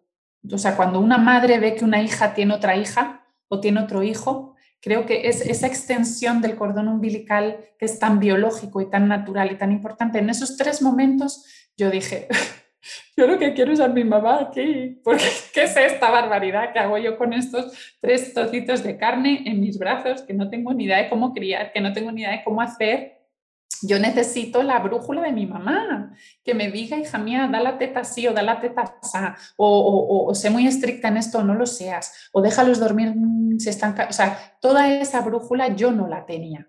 o 0.50 0.56
sea, 0.56 0.74
cuando 0.74 1.00
una 1.00 1.18
madre 1.18 1.58
ve 1.58 1.74
que 1.74 1.84
una 1.84 2.00
hija 2.00 2.32
tiene 2.32 2.54
otra 2.54 2.74
hija 2.78 3.26
o 3.48 3.60
tiene 3.60 3.80
otro 3.80 4.02
hijo, 4.02 4.54
creo 4.80 5.04
que 5.04 5.28
es 5.28 5.42
esa 5.42 5.66
extensión 5.66 6.40
del 6.40 6.56
cordón 6.56 6.88
umbilical 6.88 7.58
que 7.78 7.84
es 7.84 7.98
tan 7.98 8.20
biológico 8.20 8.80
y 8.80 8.88
tan 8.88 9.06
natural 9.06 9.52
y 9.52 9.58
tan 9.58 9.70
importante. 9.70 10.18
En 10.18 10.30
esos 10.30 10.56
tres 10.56 10.80
momentos 10.80 11.44
yo 11.76 11.90
dije, 11.90 12.26
yo 13.16 13.26
lo 13.26 13.38
que 13.38 13.54
quiero 13.54 13.72
es 13.72 13.80
a 13.80 13.88
mi 13.88 14.04
mamá 14.04 14.40
aquí, 14.40 15.00
porque 15.02 15.24
¿qué 15.54 15.64
es 15.64 15.76
esta 15.76 16.10
barbaridad 16.10 16.72
que 16.72 16.78
hago 16.78 16.98
yo 16.98 17.16
con 17.16 17.32
estos 17.32 17.72
tres 18.00 18.32
trocitos 18.32 18.82
de 18.82 18.96
carne 18.96 19.42
en 19.46 19.60
mis 19.60 19.78
brazos 19.78 20.22
que 20.22 20.34
no 20.34 20.50
tengo 20.50 20.72
ni 20.72 20.84
idea 20.84 20.98
de 20.98 21.08
cómo 21.08 21.32
criar, 21.32 21.72
que 21.72 21.80
no 21.80 21.92
tengo 21.92 22.12
ni 22.12 22.22
idea 22.22 22.32
de 22.32 22.44
cómo 22.44 22.60
hacer? 22.60 23.14
Yo 23.82 23.98
necesito 23.98 24.62
la 24.62 24.78
brújula 24.78 25.22
de 25.22 25.32
mi 25.32 25.46
mamá, 25.46 26.16
que 26.42 26.54
me 26.54 26.70
diga, 26.70 26.96
hija 26.96 27.18
mía, 27.18 27.48
da 27.52 27.60
la 27.60 27.76
teta 27.76 28.00
así 28.00 28.26
o 28.26 28.32
da 28.32 28.42
la 28.42 28.60
teta 28.60 28.82
así, 28.82 29.18
o, 29.56 29.68
o, 29.68 30.30
o, 30.30 30.34
sé 30.34 30.48
muy 30.48 30.66
estricta 30.66 31.08
en 31.08 31.18
esto 31.18 31.38
o 31.38 31.42
no 31.42 31.54
lo 31.54 31.66
seas, 31.66 32.30
o 32.32 32.40
déjalos 32.40 32.78
dormir 32.78 33.12
mm, 33.14 33.58
si 33.58 33.68
están... 33.68 33.94
O 34.08 34.12
sea, 34.12 34.38
toda 34.60 34.90
esa 34.90 35.20
brújula 35.20 35.74
yo 35.74 35.90
no 35.90 36.08
la 36.08 36.24
tenía. 36.24 36.68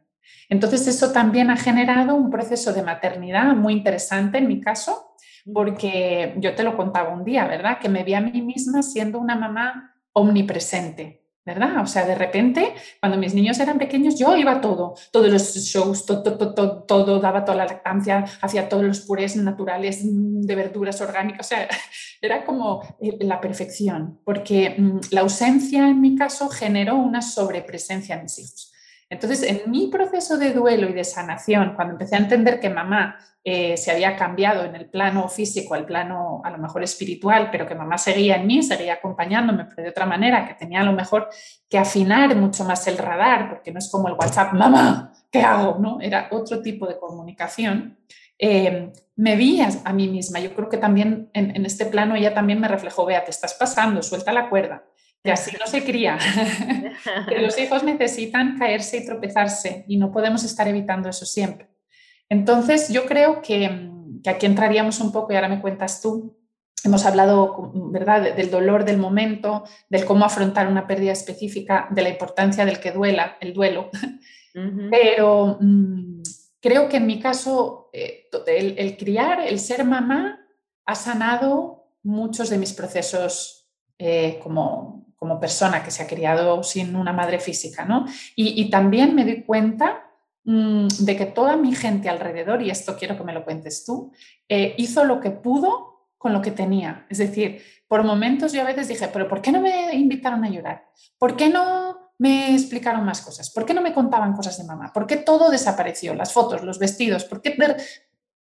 Entonces 0.50 0.88
eso 0.88 1.12
también 1.12 1.50
ha 1.50 1.58
generado 1.58 2.16
un 2.16 2.30
proceso 2.30 2.74
de 2.74 2.84
maternidad 2.84 3.56
muy 3.56 3.74
interesante 3.74 4.40
en 4.40 4.48
mi 4.48 4.60
caso, 4.60 5.05
porque 5.52 6.34
yo 6.38 6.56
te 6.56 6.64
lo 6.64 6.76
contaba 6.76 7.14
un 7.14 7.24
día, 7.24 7.48
¿verdad? 7.48 7.80
Que 7.80 7.90
me 7.90 8.04
vi 8.04 8.14
a 8.14 8.22
mí 8.22 8.42
misma 8.42 8.82
siendo 8.84 9.20
una 9.20 9.36
mamá 9.36 9.96
omnipresente. 10.14 11.26
¿verdad? 11.46 11.80
O 11.82 11.86
sea, 11.86 12.06
de 12.06 12.16
repente, 12.16 12.74
cuando 13.00 13.20
mis 13.20 13.36
niños 13.36 13.60
eran 13.60 13.78
pequeños, 13.78 14.18
yo 14.18 14.36
iba 14.36 14.54
a 14.54 14.62
todo, 14.62 14.96
todos 15.12 15.32
los 15.32 15.54
shows, 15.56 16.04
todo, 16.06 16.24
todo, 16.24 16.84
todo, 16.84 17.20
daba 17.20 17.46
toda 17.46 17.60
la 17.60 17.66
lactancia, 17.66 18.26
hacía 18.42 18.68
todos 18.68 18.84
los 18.84 19.02
purés 19.02 19.36
naturales 19.36 20.04
mm, 20.04 20.42
de 20.42 20.56
verduras 20.56 21.00
orgánicas, 21.02 21.46
o 21.46 21.50
sea, 21.50 21.68
era 22.22 22.44
como 22.44 22.82
eh, 23.00 23.18
la 23.20 23.40
perfección, 23.40 24.20
porque 24.24 24.76
mm, 24.76 25.00
la 25.12 25.22
ausencia 25.22 25.88
en 25.88 26.02
mi 26.02 26.16
caso 26.16 26.50
generó 26.50 26.96
una 26.96 27.22
sobrepresencia 27.22 28.16
en 28.16 28.24
mis 28.24 28.40
hijos. 28.40 28.75
Entonces, 29.10 29.44
en 29.44 29.70
mi 29.70 29.88
proceso 29.88 30.38
de 30.38 30.52
duelo 30.52 30.90
y 30.90 30.94
de 30.94 31.04
sanación, 31.04 31.74
cuando 31.76 31.94
empecé 31.94 32.16
a 32.16 32.20
entender 32.20 32.60
que 32.60 32.70
mamá 32.70 33.18
eh, 33.44 33.78
se 33.78 33.92
había 33.92 34.16
cambiado 34.16 34.66
en 34.66 34.76
el 34.76 34.90
plano 34.90 35.30
físico 35.30 35.76
al 35.76 35.86
plano 35.86 36.42
a 36.44 36.50
lo 36.50 36.58
mejor 36.58 36.82
espiritual, 36.84 37.50
pero 37.52 37.68
que 37.68 37.76
mamá 37.76 38.00
seguía 38.00 38.38
en 38.38 38.48
mí, 38.48 38.64
seguía 38.64 38.94
acompañándome, 38.94 39.66
pero 39.66 39.84
de 39.84 39.90
otra 39.90 40.08
manera, 40.08 40.48
que 40.48 40.56
tenía 40.56 40.82
a 40.82 40.84
lo 40.84 40.94
mejor 40.94 41.30
que 41.70 41.78
afinar 41.78 42.36
mucho 42.36 42.64
más 42.64 42.88
el 42.88 42.98
radar, 42.98 43.50
porque 43.50 43.72
no 43.72 43.78
es 43.78 43.92
como 43.92 44.08
el 44.08 44.16
WhatsApp, 44.16 44.54
mamá, 44.54 45.14
¿qué 45.32 45.42
hago? 45.42 45.78
¿no? 45.80 46.02
Era 46.02 46.28
otro 46.32 46.64
tipo 46.64 46.88
de 46.88 46.98
comunicación. 46.98 48.00
Eh, 48.40 48.92
me 49.16 49.36
vi 49.36 49.62
a, 49.62 49.94
mí 49.94 50.08
misma. 50.08 50.40
Yo 50.40 50.56
creo 50.56 50.68
que 50.68 50.78
también 50.78 51.30
en, 51.34 51.56
en, 51.56 51.66
este 51.66 51.86
plano 51.86 52.16
ella 52.16 52.34
también 52.34 52.60
me 52.60 52.68
reflejó, 52.68 53.06
vea, 53.06 53.24
te 53.24 53.32
estás 53.32 53.54
pasando, 53.54 54.02
suelta 54.02 54.34
la 54.34 54.50
cuerda. 54.50 54.84
Y 55.26 55.32
así 55.32 55.56
no 55.60 55.66
se 55.66 55.84
cría. 55.84 56.18
que 57.28 57.40
los 57.40 57.58
hijos 57.60 57.84
necesitan 57.84 58.58
caerse 58.60 58.98
y 58.98 59.06
tropezarse 59.06 59.84
y 59.88 59.98
no 59.98 60.12
podemos 60.12 60.44
estar 60.44 60.68
evitando 60.68 61.10
eso 61.10 61.26
siempre. 61.26 61.68
Entonces, 62.30 62.90
yo 62.90 63.06
creo 63.06 63.42
que, 63.42 63.90
aquí 64.26 64.46
entraríamos 64.46 65.00
un 65.00 65.12
poco, 65.12 65.34
y 65.34 65.36
ahora 65.36 65.50
me 65.50 65.62
cuentas 65.62 66.02
tú, 66.02 66.38
hemos 66.84 67.06
hablado, 67.06 67.72
¿verdad?, 67.92 68.36
del 68.36 68.52
dolor 68.52 68.86
del 68.86 68.98
momento, 68.98 69.64
del 69.90 70.06
cómo 70.06 70.26
afrontar 70.26 70.68
una 70.68 70.86
pérdida 70.86 71.12
específica, 71.12 71.88
de 71.90 72.04
la 72.04 72.10
importancia 72.10 72.66
del 72.66 72.80
que 72.80 72.92
duela, 72.92 73.38
el 73.42 73.54
duelo. 73.54 73.90
Pero 74.90 75.58
mm, 75.60 76.22
creo 76.62 76.88
que 76.88 76.98
en 76.98 77.08
mi 77.08 77.20
caso, 77.20 77.90
eh, 77.92 78.28
el, 78.48 78.96
criar, 78.96 79.42
el 79.42 79.60
ser 79.60 79.84
mamá, 79.84 80.40
ha 80.86 80.96
sanado 80.96 81.90
muchos 82.04 82.50
de 82.50 82.58
mis 82.58 82.74
procesos 82.74 83.72
eh, 83.98 84.40
como, 84.42 85.05
como 85.16 85.40
persona 85.40 85.84
que 85.84 85.92
se 85.92 86.04
ha 86.04 86.08
criado 86.08 86.62
sin 86.64 86.96
una 86.96 87.14
madre 87.14 87.40
física, 87.40 87.86
¿no? 87.86 88.06
Y, 88.36 88.70
también 88.70 89.16
me 89.16 89.24
doy 89.24 89.44
cuenta 89.44 90.12
mm, 90.44 90.88
de 91.00 91.16
que 91.16 91.26
toda 91.26 91.56
mi 91.58 91.74
gente 91.74 92.10
alrededor, 92.10 92.62
y 92.62 92.70
esto 92.70 92.96
quiero 92.98 93.18
que 93.18 93.24
me 93.24 93.34
lo 93.34 93.44
cuentes 93.44 93.86
tú, 93.86 94.12
eh, 94.50 94.76
hizo 94.78 95.04
lo 95.06 95.20
que 95.20 95.32
pudo 95.32 96.10
con 96.18 96.34
lo 96.34 96.42
que 96.42 96.52
tenía. 96.52 97.06
Es 97.10 97.20
decir, 97.20 97.62
por 97.88 98.04
momentos 98.04 98.52
yo 98.52 98.62
a 98.62 98.66
veces 98.66 98.88
dije, 98.88 99.08
pero 99.14 99.28
¿por 99.28 99.42
qué 99.42 99.52
no 99.52 99.62
me 99.62 99.94
invitaron 99.96 100.44
a 100.44 100.50
llorar? 100.50 100.90
¿Por 101.18 101.36
qué 101.36 101.50
no 101.50 102.14
me 102.18 102.54
explicaron 102.54 103.06
más 103.06 103.22
cosas? 103.22 103.50
¿Por 103.52 103.66
qué 103.66 103.74
no 103.74 103.82
me 103.82 103.94
contaban 103.94 104.34
cosas 104.34 104.58
de 104.58 104.64
mamá? 104.64 104.92
¿Por 104.94 105.06
qué 105.06 105.18
todo 105.18 105.50
desapareció? 105.50 106.14
Las 106.16 106.34
fotos, 106.34 106.64
los 106.64 106.80
vestidos, 106.80 107.26
¿por 107.26 107.42
qué? 107.42 107.56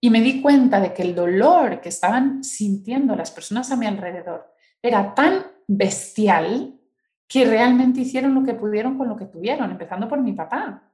Y 0.01 0.09
me 0.09 0.21
di 0.21 0.41
cuenta 0.41 0.79
de 0.79 0.93
que 0.93 1.03
el 1.03 1.15
dolor 1.15 1.81
que 1.81 1.89
estaban 1.89 2.43
sintiendo 2.43 3.15
las 3.15 3.31
personas 3.31 3.71
a 3.71 3.75
mi 3.75 3.85
alrededor 3.85 4.53
era 4.81 5.13
tan 5.13 5.54
bestial 5.67 6.79
que 7.27 7.45
realmente 7.45 8.01
hicieron 8.01 8.35
lo 8.35 8.43
que 8.43 8.53
pudieron 8.53 8.97
con 8.97 9.09
lo 9.09 9.15
que 9.15 9.25
tuvieron, 9.25 9.71
empezando 9.71 10.07
por 10.07 10.21
mi 10.21 10.33
papá. 10.33 10.91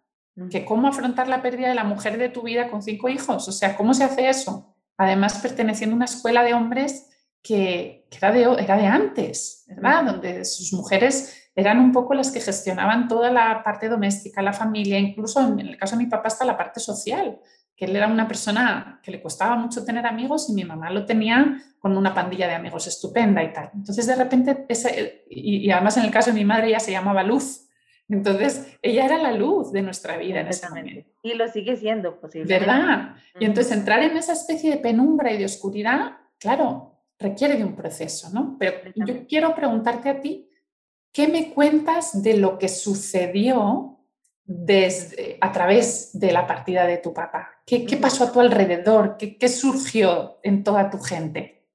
Que 0.49 0.63
cómo 0.63 0.87
afrontar 0.87 1.27
la 1.27 1.41
pérdida 1.41 1.67
de 1.67 1.75
la 1.75 1.83
mujer 1.83 2.17
de 2.17 2.29
tu 2.29 2.43
vida 2.43 2.69
con 2.69 2.81
cinco 2.81 3.09
hijos, 3.09 3.47
o 3.47 3.51
sea, 3.51 3.75
¿cómo 3.75 3.93
se 3.93 4.05
hace 4.05 4.29
eso? 4.29 4.73
Además, 4.97 5.39
perteneciendo 5.39 5.93
a 5.93 5.97
una 5.97 6.05
escuela 6.05 6.41
de 6.41 6.53
hombres 6.53 7.09
que, 7.43 8.07
era, 8.15 8.31
de, 8.31 8.43
era 8.43 8.77
de 8.77 8.87
antes, 8.87 9.65
¿verdad? 9.67 10.05
Donde 10.05 10.45
sus 10.45 10.71
mujeres 10.73 11.49
eran 11.53 11.79
un 11.79 11.91
poco 11.91 12.13
las 12.13 12.31
que 12.31 12.39
gestionaban 12.39 13.09
toda 13.09 13.29
la 13.29 13.61
parte 13.61 13.89
doméstica, 13.89 14.41
la 14.41 14.53
familia, 14.53 14.97
incluso 14.97 15.41
en 15.41 15.59
el 15.59 15.77
caso 15.77 15.97
de 15.97 16.03
mi 16.03 16.09
papá 16.09 16.27
hasta 16.27 16.45
la 16.45 16.57
parte 16.57 16.79
social 16.79 17.39
que 17.75 17.85
él 17.85 17.95
era 17.95 18.07
una 18.07 18.27
persona 18.27 18.99
que 19.01 19.11
le 19.11 19.21
costaba 19.21 19.55
mucho 19.55 19.83
tener 19.83 20.05
amigos 20.05 20.49
y 20.49 20.53
mi 20.53 20.63
mamá 20.63 20.89
lo 20.91 21.05
tenía 21.05 21.61
con 21.79 21.97
una 21.97 22.13
pandilla 22.13 22.47
de 22.47 22.53
amigos 22.53 22.87
estupenda 22.87 23.43
y 23.43 23.51
tal. 23.51 23.71
Entonces, 23.73 24.05
de 24.05 24.15
repente, 24.15 24.65
ese, 24.69 25.25
y, 25.29 25.69
además 25.71 25.97
en 25.97 26.05
el 26.05 26.11
caso 26.11 26.29
de 26.29 26.35
mi 26.35 26.45
madre, 26.45 26.67
ella 26.67 26.79
se 26.79 26.91
llamaba 26.91 27.23
Luz. 27.23 27.67
Entonces, 28.07 28.77
ella 28.81 29.05
era 29.05 29.17
la 29.17 29.31
luz 29.31 29.71
de 29.71 29.81
nuestra 29.81 30.17
vida 30.17 30.41
en 30.41 30.47
ese 30.47 30.67
momento. 30.67 31.09
Y 31.23 31.33
lo 31.33 31.47
sigue 31.47 31.77
siendo, 31.77 32.19
posible. 32.19 32.59
¿Verdad? 32.59 33.15
Y 33.39 33.45
entonces 33.45 33.75
entrar 33.75 34.03
en 34.03 34.17
esa 34.17 34.33
especie 34.33 34.69
de 34.69 34.77
penumbra 34.77 35.31
y 35.31 35.37
de 35.37 35.45
oscuridad, 35.45 36.17
claro, 36.37 36.99
requiere 37.17 37.55
de 37.55 37.63
un 37.63 37.75
proceso, 37.75 38.29
¿no? 38.31 38.57
Pero 38.59 38.91
yo 38.95 39.27
quiero 39.27 39.55
preguntarte 39.55 40.09
a 40.09 40.19
ti, 40.19 40.49
¿qué 41.13 41.27
me 41.27 41.53
cuentas 41.53 42.21
de 42.21 42.37
lo 42.37 42.59
que 42.59 42.67
sucedió 42.67 43.90
desde, 44.45 45.37
a 45.41 45.51
través 45.51 46.17
de 46.19 46.31
la 46.31 46.47
partida 46.47 46.85
de 46.85 46.97
tu 46.97 47.13
papá? 47.13 47.49
¿Qué, 47.65 47.97
pasó 48.01 48.25
a 48.25 48.31
tu 48.31 48.39
alrededor? 48.39 49.17
¿Qué, 49.17 49.47
surgió 49.47 50.39
en 50.43 50.63
toda 50.63 50.89
tu 50.89 50.99
gente? 50.99 51.65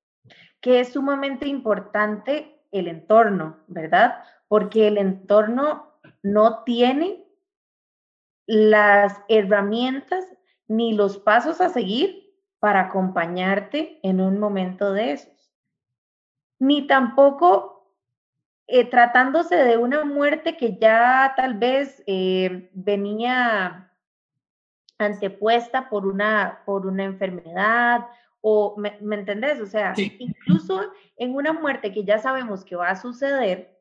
Que 0.61 0.81
es 0.81 0.93
sumamente 0.93 1.49
importante 1.49 2.61
el 2.73 2.89
entorno, 2.89 3.59
¿verdad? 3.67 4.23
Porque 4.49 4.89
el 4.89 4.99
entorno 4.99 6.01
no 6.23 6.65
tiene 6.65 7.25
las 8.47 9.21
herramientas 9.29 10.25
ni 10.69 10.93
los 10.93 11.19
pasos 11.19 11.61
a 11.61 11.69
seguir 11.69 12.27
para 12.59 12.81
acompañarte 12.81 14.01
en 14.03 14.21
un 14.21 14.39
momento 14.39 14.93
de 14.93 15.13
esos. 15.13 15.53
Ni 16.59 16.87
tampoco 16.87 17.76
eh, 18.69 18.85
tratándose 18.85 19.55
de 19.55 19.77
una 19.77 20.05
muerte 20.05 20.57
que 20.57 20.77
ya 20.77 21.35
tal 21.37 21.55
vez 21.55 22.03
eh, 22.09 22.69
venía 22.73 23.93
antepuesta 24.99 25.89
por 25.89 26.05
una, 26.05 26.63
por 26.67 26.85
una 26.85 27.05
enfermedad 27.05 28.07
o, 28.41 28.75
¿me, 28.77 28.99
entendés? 29.15 29.61
O 29.61 29.67
sea, 29.67 29.95
incluso 29.97 30.81
en 31.17 31.37
una 31.37 31.53
muerte 31.53 31.93
que 31.93 32.03
ya 32.03 32.19
sabemos 32.19 32.65
que 32.65 32.75
va 32.75 32.91
a 32.91 32.97
suceder, 32.97 33.79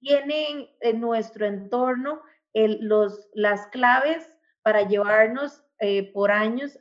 tienen 0.00 0.68
en 0.80 1.00
nuestro 1.00 1.46
entorno 1.46 2.22
los, 2.54 3.28
las 3.34 3.68
claves 3.68 4.32
para 4.62 4.82
llevarnos 4.82 5.62
eh, 5.78 6.10
por 6.12 6.32
años 6.32 6.78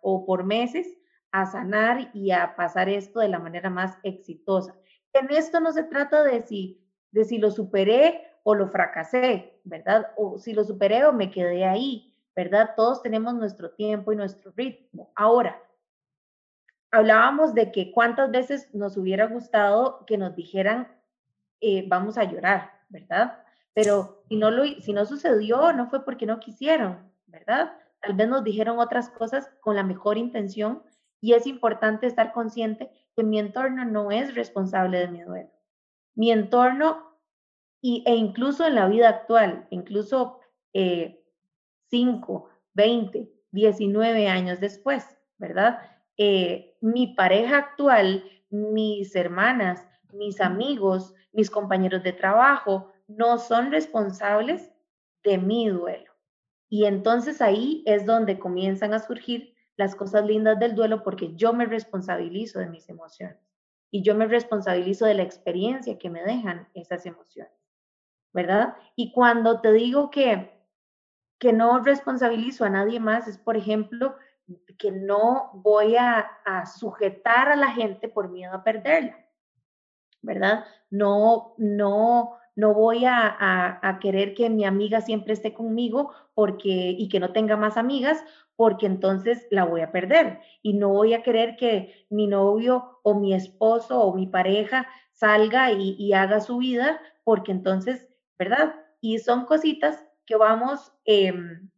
o 0.00 0.24
por 0.26 0.44
meses 0.44 0.86
a 1.32 1.46
sanar 1.46 2.10
y 2.12 2.30
a 2.30 2.54
pasar 2.54 2.88
esto 2.88 3.18
de 3.18 3.28
la 3.28 3.38
manera 3.40 3.68
más 3.68 3.98
exitosa 4.04 4.76
en 5.16 5.30
esto 5.30 5.60
no 5.60 5.72
se 5.72 5.84
trata 5.84 6.22
de 6.24 6.42
si, 6.42 6.80
de 7.10 7.24
si 7.24 7.38
lo 7.38 7.50
superé 7.50 8.26
o 8.42 8.54
lo 8.54 8.68
fracasé, 8.68 9.60
¿verdad? 9.64 10.12
O 10.16 10.38
si 10.38 10.52
lo 10.52 10.64
superé 10.64 11.04
o 11.04 11.12
me 11.12 11.30
quedé 11.30 11.64
ahí, 11.64 12.14
¿verdad? 12.34 12.74
Todos 12.76 13.02
tenemos 13.02 13.34
nuestro 13.34 13.70
tiempo 13.70 14.12
y 14.12 14.16
nuestro 14.16 14.52
ritmo. 14.54 15.10
Ahora, 15.16 15.60
hablábamos 16.90 17.54
de 17.54 17.72
que 17.72 17.90
cuántas 17.92 18.30
veces 18.30 18.72
nos 18.74 18.96
hubiera 18.96 19.26
gustado 19.26 20.04
que 20.06 20.16
nos 20.18 20.36
dijeran, 20.36 20.88
eh, 21.60 21.84
vamos 21.88 22.18
a 22.18 22.24
llorar, 22.24 22.70
¿verdad? 22.88 23.42
Pero 23.74 24.22
si 24.28 24.36
no, 24.36 24.50
lo, 24.50 24.64
si 24.64 24.92
no 24.92 25.04
sucedió, 25.04 25.72
no 25.72 25.88
fue 25.88 26.04
porque 26.04 26.26
no 26.26 26.40
quisieron, 26.40 27.12
¿verdad? 27.26 27.72
Tal 28.00 28.14
vez 28.14 28.28
nos 28.28 28.44
dijeron 28.44 28.78
otras 28.78 29.10
cosas 29.10 29.50
con 29.60 29.76
la 29.76 29.82
mejor 29.82 30.18
intención 30.18 30.82
y 31.20 31.32
es 31.32 31.46
importante 31.46 32.06
estar 32.06 32.32
consciente 32.32 32.90
que 33.16 33.24
mi 33.24 33.38
entorno 33.38 33.84
no 33.84 34.10
es 34.10 34.34
responsable 34.34 34.98
de 34.98 35.08
mi 35.08 35.22
duelo. 35.22 35.50
Mi 36.14 36.30
entorno 36.30 37.18
y, 37.80 38.04
e 38.06 38.14
incluso 38.14 38.66
en 38.66 38.74
la 38.74 38.88
vida 38.88 39.08
actual, 39.08 39.66
incluso 39.70 40.40
5, 40.72 42.50
20, 42.74 43.32
19 43.50 44.28
años 44.28 44.60
después, 44.60 45.16
¿verdad? 45.38 45.80
Eh, 46.18 46.76
mi 46.82 47.14
pareja 47.14 47.58
actual, 47.58 48.24
mis 48.50 49.16
hermanas, 49.16 49.86
mis 50.12 50.40
amigos, 50.40 51.14
mis 51.32 51.50
compañeros 51.50 52.02
de 52.02 52.12
trabajo, 52.12 52.92
no 53.06 53.38
son 53.38 53.70
responsables 53.70 54.70
de 55.24 55.38
mi 55.38 55.68
duelo. 55.68 56.12
Y 56.68 56.84
entonces 56.84 57.40
ahí 57.40 57.82
es 57.86 58.04
donde 58.04 58.38
comienzan 58.38 58.92
a 58.92 58.98
surgir 58.98 59.55
las 59.76 59.94
cosas 59.94 60.24
lindas 60.24 60.58
del 60.58 60.74
duelo 60.74 61.02
porque 61.02 61.34
yo 61.34 61.52
me 61.52 61.66
responsabilizo 61.66 62.58
de 62.58 62.68
mis 62.68 62.88
emociones 62.88 63.38
y 63.90 64.02
yo 64.02 64.14
me 64.14 64.26
responsabilizo 64.26 65.06
de 65.06 65.14
la 65.14 65.22
experiencia 65.22 65.98
que 65.98 66.10
me 66.10 66.22
dejan 66.22 66.68
esas 66.74 67.06
emociones, 67.06 67.52
¿verdad? 68.32 68.76
Y 68.94 69.12
cuando 69.12 69.60
te 69.60 69.72
digo 69.72 70.10
que, 70.10 70.60
que 71.38 71.52
no 71.52 71.80
responsabilizo 71.80 72.64
a 72.64 72.70
nadie 72.70 73.00
más, 73.00 73.28
es 73.28 73.38
por 73.38 73.56
ejemplo 73.56 74.16
que 74.78 74.92
no 74.92 75.50
voy 75.54 75.96
a, 75.96 76.20
a 76.44 76.66
sujetar 76.66 77.48
a 77.48 77.56
la 77.56 77.70
gente 77.70 78.08
por 78.08 78.30
miedo 78.30 78.52
a 78.52 78.64
perderla, 78.64 79.26
¿verdad? 80.22 80.64
No, 80.90 81.54
no, 81.58 82.38
no 82.56 82.72
voy 82.72 83.04
a, 83.04 83.98
querer 84.00 84.34
que 84.34 84.48
mi 84.50 84.64
amiga 84.64 85.02
siempre 85.02 85.34
esté 85.34 85.52
conmigo 85.52 86.12
porque, 86.34 86.96
y 86.98 87.08
que 87.08 87.20
no 87.20 87.32
tenga 87.32 87.56
más 87.56 87.76
amigas, 87.76 88.24
porque 88.56 88.86
entonces 88.86 89.46
la 89.50 89.64
voy 89.64 89.82
a 89.82 89.92
perder. 89.92 90.40
Y 90.62 90.72
no 90.72 90.88
voy 90.88 91.12
a 91.12 91.22
querer 91.22 91.56
que 91.56 92.06
mi 92.08 92.26
novio 92.26 92.98
o 93.02 93.14
mi 93.14 93.34
esposo 93.34 94.00
o 94.00 94.14
mi 94.14 94.26
pareja 94.26 94.88
salga 95.12 95.70
y, 95.70 96.12
haga 96.14 96.40
su 96.40 96.56
vida 96.58 96.98
porque 97.24 97.52
entonces, 97.52 98.08
¿verdad? 98.38 98.74
Y 99.02 99.18
son 99.18 99.44
cositas 99.44 100.02
que 100.24 100.36
vamos, 100.36 100.92
em, 101.04 101.70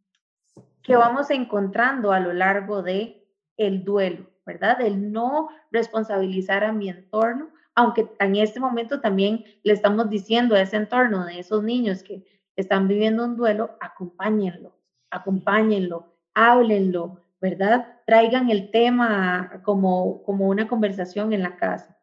que 0.81 0.95
vamos 0.95 1.29
encontrando 1.29 2.13
a 2.13 2.19
lo 2.21 2.31
largo 2.31 2.81
de 2.81 3.27
el 3.57 3.83
duelo, 3.83 4.29
¿verdad? 4.45 4.79
El 4.79 5.11
no 5.11 5.49
responsabilizar 5.71 6.63
a 6.63 6.71
mi 6.71 6.89
entorno, 6.89 7.49
aunque 7.75 8.09
en 8.19 8.35
este 8.35 8.59
momento 8.59 8.99
también 8.99 9.45
le 9.63 9.73
estamos 9.73 10.09
diciendo 10.09 10.55
a 10.55 10.61
ese 10.61 10.77
entorno 10.77 11.25
de 11.25 11.39
esos 11.39 11.63
niños 11.63 12.03
que 12.03 12.25
están 12.55 12.87
viviendo 12.87 13.23
un 13.23 13.37
duelo, 13.37 13.77
acompáñenlo, 13.79 14.75
acompáñenlo, 15.11 16.13
háblenlo, 16.33 17.23
¿verdad? 17.39 18.01
Traigan 18.05 18.49
el 18.49 18.71
tema 18.71 19.61
como, 19.63 20.23
como 20.23 20.47
una 20.47 20.67
conversación 20.67 21.31
en 21.33 21.43
la 21.43 21.55
casa. 21.55 21.97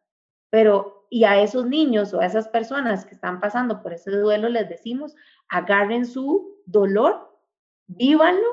Pero, 0.49 1.05
y 1.09 1.25
a 1.25 1.39
esos 1.41 1.65
niños 1.65 2.13
o 2.13 2.21
a 2.21 2.25
esas 2.25 2.47
personas 2.47 3.05
que 3.05 3.13
están 3.13 3.39
pasando 3.39 3.81
por 3.81 3.93
ese 3.93 4.11
duelo, 4.11 4.49
les 4.49 4.67
decimos, 4.67 5.15
agarren 5.49 6.05
su 6.05 6.57
dolor, 6.65 7.39
vívanlo, 7.87 8.47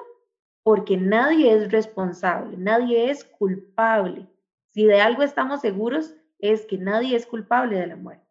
porque 0.62 0.96
nadie 0.96 1.54
es 1.54 1.70
responsable, 1.70 2.56
nadie 2.56 3.10
es 3.10 3.24
culpable. 3.24 4.28
Si 4.70 4.84
de 4.84 5.00
algo 5.00 5.22
estamos 5.22 5.60
seguros, 5.60 6.14
es 6.52 6.66
que 6.66 6.78
nadie 6.78 7.16
es 7.16 7.26
culpable 7.26 7.78
de 7.78 7.86
la 7.86 7.96
muerte. 7.96 8.24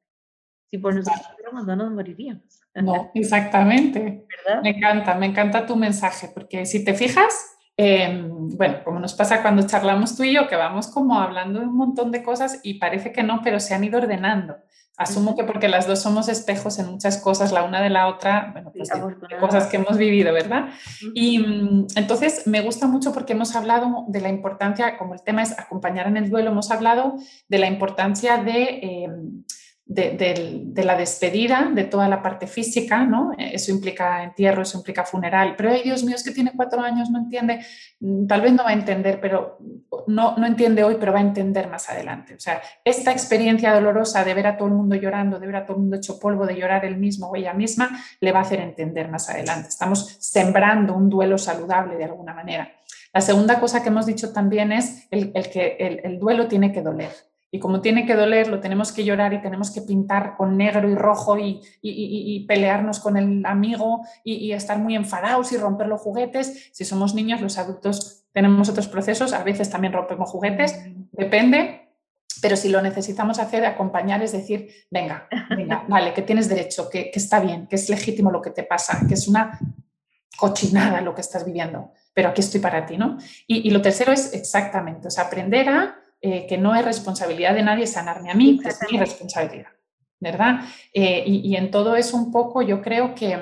Si 0.69 0.77
por 0.77 0.95
nosotros 0.95 1.27
no 1.65 1.75
nos 1.75 1.91
moriríamos. 1.91 2.61
No, 2.73 3.11
exactamente. 3.13 4.25
Me 4.63 4.69
encanta, 4.71 5.15
me 5.15 5.27
encanta 5.27 5.65
tu 5.65 5.75
mensaje, 5.75 6.31
porque 6.33 6.65
si 6.65 6.83
te 6.83 6.95
fijas, 6.95 7.53
Em, 7.75 8.49
bueno, 8.55 8.83
como 8.83 8.99
nos 8.99 9.15
pasa 9.15 9.41
cuando 9.41 9.65
charlamos 9.65 10.15
tú 10.15 10.23
y 10.23 10.33
yo, 10.33 10.47
que 10.47 10.55
vamos 10.55 10.87
como 10.87 11.19
hablando 11.19 11.59
de 11.59 11.65
un 11.65 11.75
montón 11.75 12.11
de 12.11 12.21
cosas 12.21 12.59
y 12.61 12.75
parece 12.75 13.11
que 13.11 13.23
no, 13.23 13.41
pero 13.43 13.59
se 13.59 13.73
han 13.73 13.83
ido 13.83 13.97
ordenando. 13.97 14.57
Asumo 14.95 15.35
que 15.35 15.43
porque 15.43 15.67
las 15.67 15.87
dos 15.87 16.01
somos 16.01 16.29
espejos 16.29 16.77
en 16.77 16.91
muchas 16.91 17.17
cosas, 17.17 17.51
la 17.51 17.63
una 17.63 17.81
de 17.81 17.89
la 17.89 18.07
otra, 18.07 18.51
bueno, 18.53 18.71
pues 18.71 18.89
de, 18.89 19.37
cosas 19.39 19.65
que 19.65 19.77
hemos 19.77 19.97
vivido, 19.97 20.31
¿verdad? 20.31 20.69
Y 21.15 21.39
mm, 21.39 21.87
entonces 21.95 22.45
me 22.45 22.61
gusta 22.61 22.85
mucho 22.85 23.11
porque 23.11 23.33
hemos 23.33 23.55
hablado 23.55 24.05
de 24.07 24.21
la 24.21 24.29
importancia, 24.29 24.97
como 24.97 25.15
el 25.15 25.23
tema 25.23 25.41
es 25.41 25.57
acompañar 25.57 26.07
en 26.07 26.17
el 26.17 26.29
duelo, 26.29 26.51
hemos 26.51 26.69
hablado 26.69 27.15
de 27.49 27.57
la 27.57 27.67
importancia 27.67 28.37
de... 28.37 28.79
Em, 28.83 29.43
de, 29.85 30.83
la 30.83 30.97
despedida, 30.97 31.69
de 31.73 31.83
toda 31.83 32.07
la 32.07 32.21
parte 32.21 32.47
física, 32.47 33.03
¿no? 33.03 33.31
Eso 33.37 33.71
implica 33.71 34.23
entierro, 34.23 34.61
eso 34.61 34.77
implica 34.77 35.03
funeral. 35.03 35.55
Pero, 35.57 35.71
ay, 35.71 35.83
Dios 35.83 36.03
mío, 36.03 36.15
es 36.15 36.23
que 36.23 36.31
tiene 36.31 36.53
cuatro 36.55 36.81
años, 36.81 37.09
no 37.09 37.19
entiende. 37.19 37.59
Mm, 37.99 38.25
tal 38.25 38.41
vez 38.41 38.53
no 38.53 38.63
va 38.63 38.69
a 38.69 38.73
entender, 38.73 39.19
pero 39.19 39.57
no, 40.07 40.37
no 40.37 40.45
entiende 40.45 40.83
hoy, 40.83 40.95
pero 40.99 41.11
va 41.11 41.19
a 41.19 41.23
entender 41.23 41.67
más 41.67 41.89
adelante. 41.89 42.35
O 42.35 42.39
sea, 42.39 42.61
esta 42.83 43.11
experiencia 43.11 43.73
dolorosa 43.73 44.23
de 44.23 44.33
ver 44.33 44.47
a 44.47 44.57
todo 44.57 44.69
el 44.69 44.73
mundo 44.73 44.95
llorando, 44.95 45.39
de 45.39 45.47
ver 45.47 45.57
a 45.57 45.65
todo 45.65 45.77
el 45.77 45.81
mundo 45.81 45.97
hecho 45.97 46.19
polvo, 46.19 46.45
de 46.45 46.55
llorar 46.55 46.85
él 46.85 46.97
mismo 46.97 47.27
o 47.27 47.35
ella 47.35 47.53
misma, 47.53 47.89
le 48.21 48.31
va 48.31 48.39
a 48.39 48.43
hacer 48.43 48.61
entender 48.61 49.09
más 49.09 49.29
adelante. 49.29 49.69
Estamos 49.69 50.17
sembrando 50.19 50.95
un 50.95 51.09
duelo 51.09 51.37
saludable 51.37 51.97
de 51.97 52.05
alguna 52.05 52.33
manera. 52.33 52.71
La 53.13 53.21
segunda 53.21 53.59
cosa 53.59 53.83
que 53.83 53.89
hemos 53.89 54.05
dicho 54.05 54.33
también 54.33 54.71
es 54.71 55.07
el, 55.11 55.31
que 55.33 56.01
el 56.03 56.17
duelo 56.19 56.47
tiene 56.47 56.71
que 56.71 56.81
doler. 56.81 57.11
Y 57.53 57.59
como 57.59 57.81
tiene 57.81 58.07
que 58.07 58.15
doler, 58.15 58.47
lo 58.47 58.59
tenemos 58.59 58.91
que 58.91 59.03
llorar 59.03 59.31
y 59.31 59.39
tenemos 59.39 59.69
que 59.69 59.83
pintar 59.83 60.35
con 60.35 60.57
negro 60.57 60.89
y 60.89 60.95
rojo 60.95 61.37
y, 61.37 62.45
pelearnos 62.47 62.99
con 62.99 63.15
el 63.15 63.45
amigo 63.45 64.01
y, 64.23 64.51
estar 64.53 64.79
muy 64.79 64.95
enfadados 64.95 65.51
y 65.51 65.57
romper 65.57 65.85
los 65.85 66.01
juguetes. 66.01 66.71
Si 66.73 66.83
somos 66.83 67.13
niños, 67.13 67.41
los 67.41 67.59
adultos 67.59 68.25
tenemos 68.31 68.69
otros 68.69 68.87
procesos, 68.87 69.33
a 69.33 69.43
veces 69.43 69.69
también 69.69 69.93
rompemos 69.93 70.31
juguetes, 70.31 70.83
depende. 71.11 71.91
Pero 72.41 72.57
si 72.57 72.69
lo 72.69 72.81
necesitamos 72.81 73.37
hacer, 73.37 73.63
acompañar 73.67 74.23
es 74.23 74.31
decir, 74.31 74.69
venga, 74.89 75.27
venga, 75.51 75.85
vale, 75.87 76.11
que 76.15 76.23
tienes 76.23 76.49
derecho, 76.49 76.89
que, 76.89 77.11
que 77.11 77.19
está 77.19 77.39
bien, 77.39 77.67
que 77.67 77.75
es 77.75 77.87
legítimo 77.87 78.31
lo 78.31 78.41
que 78.41 78.49
te 78.49 78.63
pasa, 78.63 79.05
que 79.07 79.13
es 79.13 79.27
una 79.27 79.59
cochinada 80.37 81.01
lo 81.01 81.13
que 81.13 81.21
estás 81.21 81.45
viviendo, 81.45 81.91
pero 82.13 82.29
aquí 82.29 82.41
estoy 82.41 82.59
para 82.59 82.85
ti, 82.85 82.97
¿no? 82.97 83.17
Y, 83.45 83.69
lo 83.69 83.81
tercero 83.81 84.11
es 84.11 84.33
exactamente, 84.33 85.07
o 85.07 85.11
sea, 85.11 85.25
aprender 85.25 85.69
a 85.69 86.02
eh, 86.25 86.45
que 86.47 86.57
no 86.57 86.73
es 86.73 86.85
responsabilidad 86.85 87.53
de 87.53 87.63
nadie 87.63 87.85
sanarme 87.85 88.31
a 88.31 88.33
mí, 88.33 88.57
es 88.63 88.79
mi 88.89 88.97
responsabilidad, 88.97 89.71
¿verdad? 90.21 90.61
Eh, 90.93 91.21
y, 91.27 91.53
en 91.57 91.69
todo 91.69 91.97
eso 91.97 92.15
un 92.15 92.31
poco 92.31 92.61
yo 92.61 92.81
creo 92.81 93.13
que, 93.13 93.37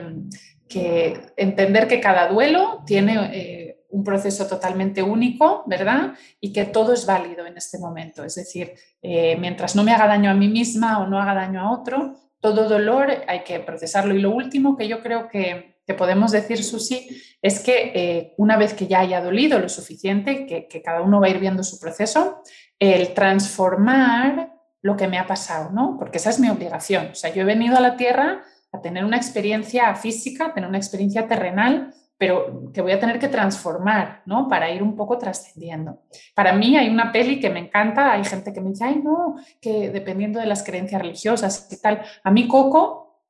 que 0.68 1.28
entender 1.38 1.88
que 1.88 2.00
cada 2.00 2.28
duelo 2.28 2.82
tiene 2.84 3.30
eh, 3.34 3.84
un 3.90 4.04
proceso 4.04 4.48
totalmente 4.48 5.04
único, 5.04 5.62
¿verdad? 5.68 6.16
Y 6.40 6.52
que 6.52 6.66
todo 6.66 6.94
es 6.94 7.06
válido 7.06 7.46
en 7.46 7.56
este 7.56 7.78
momento. 7.78 8.24
Es 8.24 8.34
decir, 8.34 8.74
mientras 9.04 9.76
no 9.76 9.84
me 9.84 9.92
haga 9.92 10.08
daño 10.08 10.32
a 10.32 10.34
mí 10.34 10.48
misma 10.48 11.04
o 11.04 11.08
no 11.08 11.22
haga 11.22 11.36
daño 11.36 11.62
a 11.62 11.72
otro, 11.72 12.16
todo 12.40 12.68
dolor 12.68 13.12
hay 13.28 13.44
que 13.44 13.60
procesarlo. 13.60 14.16
Y 14.16 14.22
lo 14.22 14.32
último 14.32 14.76
que 14.76 14.88
yo 14.88 15.04
creo 15.04 15.30
que, 15.30 15.76
que 15.86 15.94
podemos 15.94 16.32
decir, 16.32 16.64
Susi, 16.64 17.22
es 17.44 17.60
que 17.60 18.34
una 18.38 18.58
vez 18.58 18.74
que 18.74 18.88
ya 18.88 19.02
haya 19.02 19.22
dolido 19.22 19.60
lo 19.60 19.70
suficiente, 19.70 20.48
que, 20.48 20.68
que, 20.68 20.82
cada 20.82 21.02
uno 21.02 21.20
va 21.20 21.28
a 21.28 21.32
ir 21.32 21.40
viendo 21.40 21.64
su 21.64 21.80
proceso, 21.80 22.42
el 22.82 23.14
transformar 23.14 24.56
lo 24.82 24.98
que 24.98 25.08
me 25.08 25.20
ha 25.20 25.28
pasado, 25.28 25.70
¿no? 25.70 25.98
Porque 26.00 26.18
esa 26.18 26.32
es 26.32 26.40
mi 26.40 26.50
obligación. 26.50 27.10
O 27.12 27.16
sea, 27.16 27.32
yo 27.32 27.44
he 27.44 27.46
venido 27.46 27.78
a 27.78 27.80
la 27.80 27.96
Tierra 27.96 28.44
a 28.72 28.82
tener 28.82 29.06
una 29.06 29.18
experiencia 29.18 29.94
física, 29.94 30.48
a 30.48 30.54
tener 30.54 30.68
una 30.68 30.80
experiencia 30.80 31.28
terrenal, 31.28 31.94
pero 32.18 32.72
que 32.74 32.82
voy 32.82 32.92
a 32.92 33.00
tener 33.00 33.20
que 33.20 33.28
transformar, 33.28 34.24
¿no? 34.26 34.48
Para 34.48 34.72
ir 34.72 34.82
un 34.82 34.96
poco 34.96 35.20
trascendiendo. 35.20 36.02
Para 36.34 36.54
mí 36.54 36.76
hay 36.76 36.90
una 36.90 37.12
peli 37.12 37.40
que 37.40 37.52
me 37.52 37.60
encanta, 37.60 38.14
hay 38.14 38.24
gente 38.24 38.52
que 38.52 38.62
me 38.62 38.72
dice, 38.72 38.86
ay, 38.86 39.00
no, 39.04 39.36
que 39.62 39.92
dependiendo 39.92 40.40
de 40.40 40.48
las 40.48 40.64
creencias 40.64 41.04
religiosas 41.04 41.68
y 41.72 41.80
tal. 41.80 42.02
A 42.24 42.32
mí 42.32 42.48
Coco, 42.48 43.22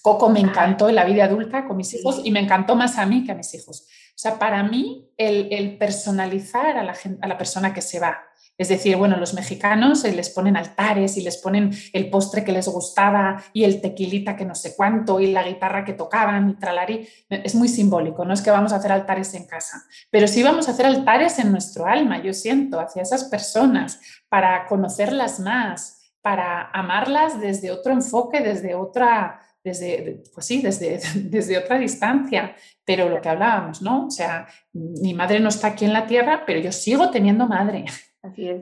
Coco 0.00 0.30
me 0.30 0.40
encantó 0.40 0.88
en 0.88 0.94
la 0.94 1.04
vida 1.04 1.24
adulta 1.24 1.66
con 1.66 1.76
mis 1.76 1.92
hijos 1.92 2.22
y 2.24 2.30
me 2.30 2.40
encantó 2.40 2.76
más 2.76 2.96
a 2.96 3.04
mí 3.04 3.24
que 3.24 3.32
a 3.32 3.34
mis 3.34 3.52
hijos. 3.54 3.86
O 4.14 4.18
sea, 4.18 4.38
para 4.38 4.62
mí 4.62 5.10
el, 5.18 5.76
personalizar 5.76 6.78
a 6.78 6.82
la, 6.82 6.94
a 7.20 7.28
la 7.28 7.36
persona 7.36 7.74
que 7.74 7.82
se 7.82 8.00
va, 8.00 8.16
es 8.58 8.68
decir, 8.68 8.96
bueno, 8.96 9.16
los 9.16 9.34
mexicanos 9.34 10.04
eh, 10.04 10.12
les 10.12 10.30
ponen 10.30 10.56
altares 10.56 11.16
y 11.16 11.22
les 11.22 11.36
ponen 11.36 11.72
el 11.92 12.08
postre 12.08 12.42
que 12.42 12.52
les 12.52 12.68
gustaba 12.68 13.42
y 13.52 13.64
el 13.64 13.80
tequilita 13.80 14.34
que 14.34 14.46
no 14.46 14.54
sé 14.54 14.74
cuánto 14.74 15.20
y 15.20 15.28
la 15.32 15.42
guitarra 15.42 15.84
que 15.84 15.92
tocaban 15.92 16.50
y 16.50 16.54
tralarí. 16.54 17.06
Es 17.28 17.54
muy 17.54 17.68
simbólico, 17.68 18.24
no 18.24 18.32
es 18.32 18.40
que 18.40 18.50
vamos 18.50 18.72
a 18.72 18.76
hacer 18.76 18.92
altares 18.92 19.34
en 19.34 19.46
casa, 19.46 19.82
pero 20.10 20.26
sí 20.26 20.42
vamos 20.42 20.68
a 20.68 20.70
hacer 20.70 20.86
altares 20.86 21.38
en 21.38 21.52
nuestro 21.52 21.86
alma, 21.86 22.22
yo 22.22 22.32
siento, 22.32 22.80
hacia 22.80 23.02
esas 23.02 23.24
personas, 23.24 24.00
para 24.28 24.66
conocerlas 24.66 25.38
más, 25.40 26.12
para 26.22 26.70
amarlas 26.72 27.40
desde 27.40 27.70
otro 27.70 27.92
enfoque, 27.92 28.40
desde 28.40 28.74
otra, 28.74 29.40
desde, 29.62 30.24
pues 30.34 30.46
sí, 30.46 30.62
desde, 30.62 31.00
desde 31.14 31.58
otra 31.58 31.78
distancia, 31.78 32.56
pero 32.84 33.08
lo 33.08 33.20
que 33.20 33.28
hablábamos, 33.28 33.82
¿no? 33.82 34.06
O 34.06 34.10
sea, 34.10 34.46
mi 34.72 35.12
madre 35.12 35.40
no 35.40 35.50
está 35.50 35.68
aquí 35.68 35.84
en 35.84 35.92
la 35.92 36.06
tierra, 36.06 36.44
pero 36.46 36.58
yo 36.58 36.72
sigo 36.72 37.10
teniendo 37.10 37.46
madre. 37.46 37.84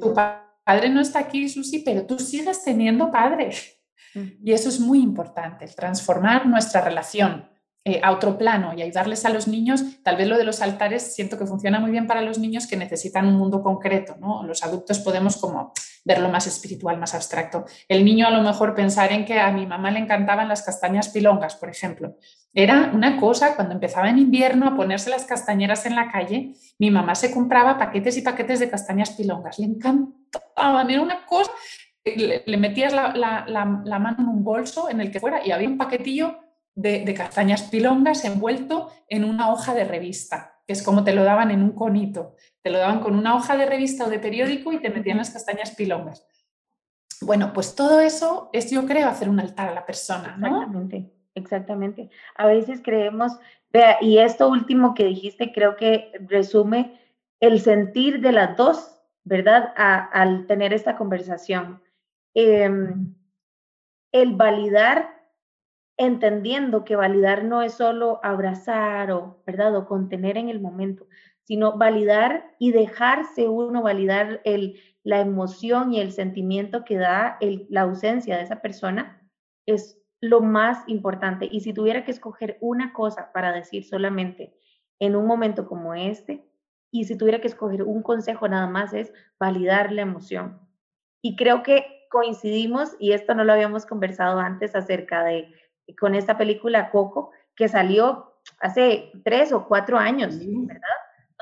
Tu 0.00 0.14
padre 0.14 0.88
no 0.90 1.00
está 1.00 1.20
aquí, 1.20 1.48
Susi, 1.48 1.81
pero 1.81 2.07
tú 2.07 2.18
sigues 2.18 2.64
teniendo 2.64 3.11
padre. 3.11 3.50
Y 4.42 4.53
eso 4.53 4.68
es 4.68 4.79
muy 4.79 5.00
importante, 5.00 5.64
el 5.64 5.74
transformar 5.74 6.46
nuestra 6.46 6.81
relación 6.81 7.48
eh, 7.85 8.00
a 8.03 8.12
otro 8.12 8.38
plano 8.38 8.72
y 8.74 8.81
ayudarles 8.81 9.24
a 9.24 9.29
los 9.29 9.46
niños. 9.48 10.03
Tal 10.03 10.16
vez 10.16 10.29
lo 10.29 10.38
de 10.38 10.44
los 10.44 10.62
altares 10.62 11.14
siento 11.14 11.37
que 11.37 11.46
funciona 11.46 11.81
muy 11.81 11.90
bien 11.90 12.07
para 12.07 12.22
los 12.22 12.38
niños 12.38 12.66
que 12.66 12.77
necesitan 12.77 13.27
un 13.27 13.35
mundo 13.35 13.62
concreto. 13.62 14.16
¿no? 14.20 14.42
Los 14.44 14.62
adultos 14.62 15.00
podemos 15.00 15.37
como 15.37 15.72
verlo 16.04 16.28
más 16.28 16.46
espiritual, 16.46 16.98
más 16.98 17.14
abstracto. 17.14 17.64
El 17.88 18.04
niño 18.04 18.26
a 18.26 18.30
lo 18.30 18.42
mejor 18.42 18.74
pensar 18.74 19.10
en 19.12 19.24
que 19.24 19.40
a 19.40 19.50
mi 19.50 19.66
mamá 19.66 19.90
le 19.90 20.00
encantaban 20.00 20.48
las 20.48 20.62
castañas 20.62 21.08
pilongas, 21.08 21.56
por 21.56 21.70
ejemplo. 21.70 22.16
Era 22.52 22.90
una 22.92 23.18
cosa, 23.18 23.56
cuando 23.56 23.74
empezaba 23.74 24.10
en 24.10 24.18
invierno 24.18 24.68
a 24.68 24.76
ponerse 24.76 25.10
las 25.10 25.24
castañeras 25.24 25.86
en 25.86 25.96
la 25.96 26.12
calle, 26.12 26.52
mi 26.78 26.90
mamá 26.90 27.14
se 27.14 27.32
compraba 27.32 27.78
paquetes 27.78 28.16
y 28.18 28.22
paquetes 28.22 28.60
de 28.60 28.70
castañas 28.70 29.10
pilongas. 29.12 29.58
Le 29.58 29.66
encantaban, 29.66 30.90
era 30.90 31.00
una 31.00 31.24
cosa, 31.24 31.50
le, 32.04 32.56
metías 32.58 32.92
la, 32.92 33.98
mano 33.98 34.16
en 34.18 34.28
un 34.28 34.44
bolso 34.44 34.90
en 34.90 35.00
el 35.00 35.10
que 35.10 35.20
fuera 35.20 35.44
y 35.44 35.50
había 35.52 35.68
un 35.68 35.78
paquetillo 35.78 36.38
de, 36.74 37.04
de 37.04 37.14
castañas 37.14 37.62
pilongas 37.62 38.24
envuelto 38.24 38.90
en 39.08 39.24
una 39.24 39.50
hoja 39.50 39.74
de 39.74 39.84
revista 39.84 40.53
que 40.66 40.72
es 40.72 40.83
como 40.83 41.05
te 41.05 41.14
lo 41.14 41.24
daban 41.24 41.50
en 41.50 41.62
un 41.62 41.72
conito. 41.72 42.37
Te 42.62 42.70
lo 42.70 42.79
daban 42.79 43.00
con 43.00 43.16
una 43.16 43.35
hoja 43.37 43.57
de 43.57 43.66
revista 43.66 44.05
o 44.07 44.11
de 44.11 44.18
periódico 44.18 44.72
y 44.72 44.81
te 44.81 44.90
metían 44.90 45.18
las 45.18 45.31
castañas 45.31 45.74
pilongas. 45.74 46.27
Bueno, 47.20 47.53
pues 47.53 47.74
todo 47.74 48.00
eso 48.00 48.50
es, 48.53 48.70
yo 48.70 48.87
creo, 48.87 49.09
hacer 49.09 49.29
un 49.29 49.40
altar 49.40 49.68
a 49.68 49.74
la 49.74 49.87
persona, 49.87 50.37
¿no? 50.37 50.46
Exactamente, 50.46 51.12
exactamente. 51.35 52.11
A 52.37 52.46
veces 52.46 52.81
creemos, 52.83 53.33
vea, 53.70 53.98
y 54.00 54.18
esto 54.18 54.48
último 54.48 54.94
que 54.94 55.05
dijiste 55.05 55.53
creo 55.53 55.77
que 55.77 56.12
resume 56.29 57.00
el 57.40 57.61
sentir 57.61 58.20
de 58.20 58.33
las 58.33 58.57
dos, 58.57 58.90
¿verdad? 59.24 59.72
al 59.77 60.46
tener 60.46 60.72
esta 60.72 60.96
conversación. 60.96 61.83
Em, 62.35 63.14
el 64.12 64.35
validar 64.35 65.13
entendiendo 65.96 66.85
que 66.85 66.96
validar 66.96 67.44
no 67.44 67.62
es 67.62 67.74
solo 67.74 68.20
abrazar 68.22 69.12
o, 69.12 69.42
¿verdad? 69.46 69.76
o 69.76 69.87
contener 69.87 70.37
en 70.37 70.48
el 70.48 70.61
momento, 70.61 71.07
sino 71.44 71.76
validar 71.76 72.54
y 72.59 72.72
dejarse 72.72 73.48
uno 73.48 73.83
validar 73.83 74.42
la 75.02 75.20
emoción 75.20 75.92
y 75.92 76.00
el 76.00 76.12
sentimiento 76.12 76.85
que 76.85 76.96
da 76.96 77.38
la 77.68 77.83
ausencia 77.83 78.37
de 78.37 78.42
esa 78.42 78.62
persona, 78.62 79.22
es 79.66 80.00
lo 80.20 80.40
más 80.40 80.83
importante. 80.88 81.48
Y 81.50 81.61
si 81.61 81.74
tuviera 81.74 82.04
que 82.04 82.11
escoger 82.11 82.57
una 82.61 82.92
cosa 82.92 83.30
para 83.33 83.52
decir 83.52 83.85
solamente 83.85 84.54
en 84.98 85.16
un 85.16 85.26
momento 85.26 85.66
como 85.66 85.94
este, 85.94 86.48
y 86.90 87.04
si 87.04 87.18
tuviera 87.18 87.40
que 87.40 87.48
escoger 87.48 87.83
un 87.83 88.02
consejo 88.02 88.48
nada 88.48 88.68
más 88.68 88.94
es 88.94 89.12
validar 89.38 89.92
la 89.92 90.02
emoción. 90.02 90.61
Y 91.22 91.37
creo 91.37 91.62
que 91.62 92.07
coincidimos, 92.11 92.96
y 93.00 93.12
esto 93.12 93.35
no 93.35 93.44
lo 93.44 93.52
habíamos 93.52 93.85
conversado 93.85 94.38
antes 94.38 94.76
acerca 94.76 95.24
de, 95.24 95.52
con 95.98 96.14
esta 96.14 96.36
película 96.38 96.90
Coco, 96.90 97.30
que 97.54 97.68
salió 97.68 98.34
hace 98.60 99.12
tres 99.24 99.52
o 99.52 99.66
cuatro 99.66 99.98
años, 99.98 100.38
¿verdad? 100.38 100.80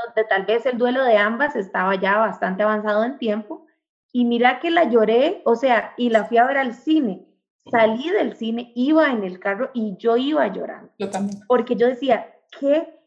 Donde 0.05 0.24
tal 0.28 0.44
vez 0.46 0.66
el 0.66 0.78
duelo 0.78 1.05
de 1.05 1.16
ambas 1.16 1.57
estaba 1.57 1.94
ya 1.94 2.18
bastante 2.18 2.62
avanzado 2.62 3.05
en 3.05 3.18
tiempo. 3.18 3.66
Y 4.12 4.24
mira 4.24 4.61
que 4.61 4.70
la 4.70 4.85
lloré, 4.85 5.40
o 5.44 5.55
sea, 5.55 5.94
y 5.96 6.11
la 6.11 6.24
fui 6.24 6.37
a 6.37 6.46
ver 6.46 6.59
al 6.59 6.74
cine. 6.74 7.26
Salí 7.70 8.11
del 8.11 8.37
cine, 8.37 8.72
iba 8.74 9.11
en 9.11 9.24
el 9.24 9.38
carro 9.38 9.70
y 9.72 9.96
yo 9.96 10.16
iba 10.16 10.46
llorando. 10.48 10.92
Yo 10.98 11.09
también. 11.09 11.40
Porque 11.46 11.76
yo 11.76 11.87
decía, 11.87 12.35
¿qué? 12.59 12.98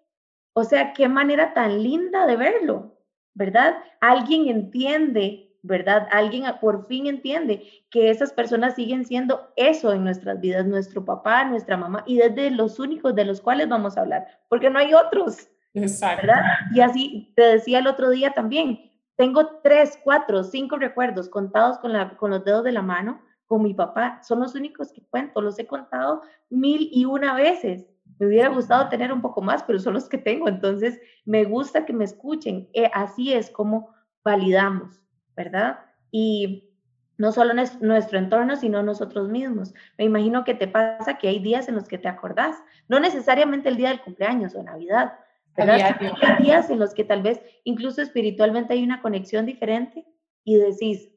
O 0.53 0.63
sea, 0.63 0.93
qué 0.93 1.09
manera 1.09 1.53
tan 1.53 1.83
linda 1.83 2.25
de 2.25 2.37
verlo, 2.37 2.97
¿verdad? 3.33 3.75
Alguien 3.99 4.47
entiende, 4.47 5.44
¿verdad? 5.65 6.08
Alguien 6.12 6.45
por 6.62 6.86
fin 6.86 7.08
entiende 7.08 7.63
que 7.89 8.10
esas 8.10 8.32
personas 8.32 8.75
siguen 8.75 9.06
siendo 9.06 9.51
eso 9.56 9.93
en 9.93 10.04
nuestras 10.04 10.39
vidas, 10.39 10.65
nuestro 10.65 11.04
papá, 11.04 11.43
nuestra 11.45 11.75
mamá, 11.75 12.04
y 12.06 12.17
desde 12.17 12.51
los 12.51 12.80
únicos 12.80 13.15
de 13.15 13.25
los 13.25 13.41
cuales 13.41 13.67
vamos 13.67 13.97
a 13.97 14.01
hablar, 14.01 14.28
porque 14.47 14.69
no 14.69 14.80
hay 14.80 14.93
otros. 14.93 15.49
Exacto. 15.73 16.28
¿verdad? 16.28 16.43
Y 16.73 16.80
así 16.80 17.34
te 17.36 17.43
decía 17.43 17.80
el 17.80 17.88
otro 17.88 18.10
día 18.10 18.32
también, 18.32 18.91
tengo 19.17 19.60
tres, 19.63 19.99
cuatro, 20.04 20.43
cinco 20.43 20.78
recuerdos 20.78 21.30
contados 21.30 21.78
con, 21.80 21.93
la, 21.93 22.15
con 22.17 22.32
los 22.32 22.43
dedos 22.45 22.63
de 22.63 22.71
la 22.71 22.82
mano 22.82 23.21
con 23.47 23.63
mi 23.63 23.73
papá. 23.73 24.21
Son 24.23 24.39
los 24.39 24.56
únicos 24.56 24.91
que 24.91 25.06
cuento, 25.10 25.41
los 25.41 25.58
he 25.60 25.67
contado 25.67 26.21
mil 26.49 26.89
y 26.91 27.06
una 27.06 27.34
veces. 27.34 27.86
Me 28.19 28.28
hubiera 28.28 28.49
gustado 28.49 28.88
tener 28.89 29.12
un 29.12 29.21
poco 29.21 29.41
más, 29.41 29.63
pero 29.63 29.80
son 29.80 29.93
los 29.93 30.08
que 30.08 30.17
tengo. 30.17 30.47
Entonces, 30.47 30.99
me 31.25 31.43
gusta 31.43 31.86
que 31.86 31.93
me 31.93 32.06
escuchen. 32.06 32.69
Eh, 32.73 32.89
así 32.93 33.34
es 33.34 33.49
como 33.49 33.93
validamos, 34.23 35.04
¿verdad? 35.35 35.79
Y 36.11 36.69
no 37.17 37.31
solo 37.31 37.53
nuestro 37.53 38.19
entorno, 38.19 38.55
sino 38.55 38.83
nosotros 38.83 39.29
mismos. 39.29 39.73
Me 39.97 40.05
imagino 40.05 40.43
que 40.43 40.53
te 40.53 40.67
pasa 40.67 41.17
que 41.17 41.29
hay 41.29 41.39
días 41.39 41.67
en 41.69 41.75
los 41.75 41.87
que 41.87 41.97
te 41.97 42.07
acordás, 42.07 42.57
no 42.87 42.99
necesariamente 42.99 43.69
el 43.69 43.77
día 43.77 43.89
del 43.89 44.01
cumpleaños 44.01 44.55
o 44.55 44.63
Navidad, 44.63 45.13
¿verdad? 45.55 45.97
Hay 46.21 46.43
días 46.43 46.69
en 46.69 46.79
los 46.79 46.93
que 46.93 47.03
tal 47.05 47.21
vez 47.21 47.41
incluso 47.63 48.01
espiritualmente 48.01 48.73
hay 48.73 48.83
una 48.83 49.01
conexión 49.01 49.45
diferente 49.45 50.05
y 50.43 50.55
decís, 50.55 51.09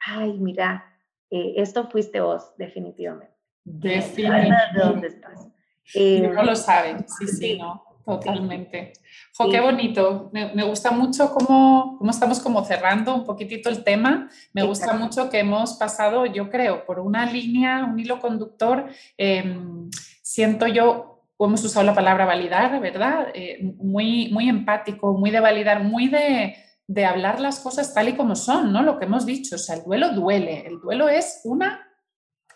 ay, 0.00 0.38
mira, 0.38 0.84
eh, 1.30 1.54
esto 1.56 1.88
fuiste 1.88 2.20
vos, 2.20 2.52
definitivamente. 2.58 3.34
Definitivamente. 3.64 4.56
¿De 4.74 4.80
dónde 4.80 5.08
estás? 5.08 5.48
Eh, 5.94 6.20
no 6.20 6.42
lo 6.42 6.54
saben, 6.54 7.08
sí, 7.08 7.26
sí, 7.26 7.58
¿no? 7.58 7.82
Totalmente. 8.08 8.94
Jo, 9.36 9.50
qué 9.50 9.60
bonito. 9.60 10.30
Me, 10.32 10.64
gusta 10.64 10.90
mucho 10.90 11.30
cómo, 11.30 11.96
cómo, 11.98 12.10
estamos 12.10 12.40
como 12.40 12.64
cerrando 12.64 13.14
un 13.14 13.26
poquitito 13.26 13.68
el 13.68 13.84
tema. 13.84 14.30
Me 14.54 14.62
gusta 14.62 14.94
mucho 14.94 15.28
que 15.28 15.40
hemos 15.40 15.74
pasado, 15.74 16.24
yo 16.24 16.48
creo, 16.48 16.86
por 16.86 17.00
una 17.00 17.30
línea, 17.30 17.84
un 17.84 18.00
hilo 18.00 18.18
conductor. 18.18 18.86
Em, 19.18 19.90
siento 20.22 20.66
yo, 20.66 21.26
hemos 21.38 21.62
usado 21.62 21.84
la 21.84 21.94
palabra 21.94 22.24
validar, 22.24 22.80
¿verdad? 22.80 23.28
Eh, 23.34 23.58
muy, 23.76 24.30
muy 24.32 24.48
empático, 24.48 25.12
muy 25.12 25.30
de 25.30 25.40
validar, 25.40 25.82
muy 25.84 26.08
de, 26.08 26.56
de 26.86 27.04
hablar 27.04 27.40
las 27.40 27.60
cosas 27.60 27.92
tal 27.92 28.08
y 28.08 28.16
como 28.16 28.36
son, 28.36 28.72
¿no? 28.72 28.82
Lo 28.82 28.98
que 28.98 29.04
hemos 29.04 29.26
dicho, 29.26 29.56
o 29.56 29.58
sea, 29.58 29.76
el 29.76 29.84
duelo 29.84 30.12
duele. 30.12 30.66
El 30.66 30.80
duelo 30.80 31.10
es 31.10 31.42
una 31.44 31.87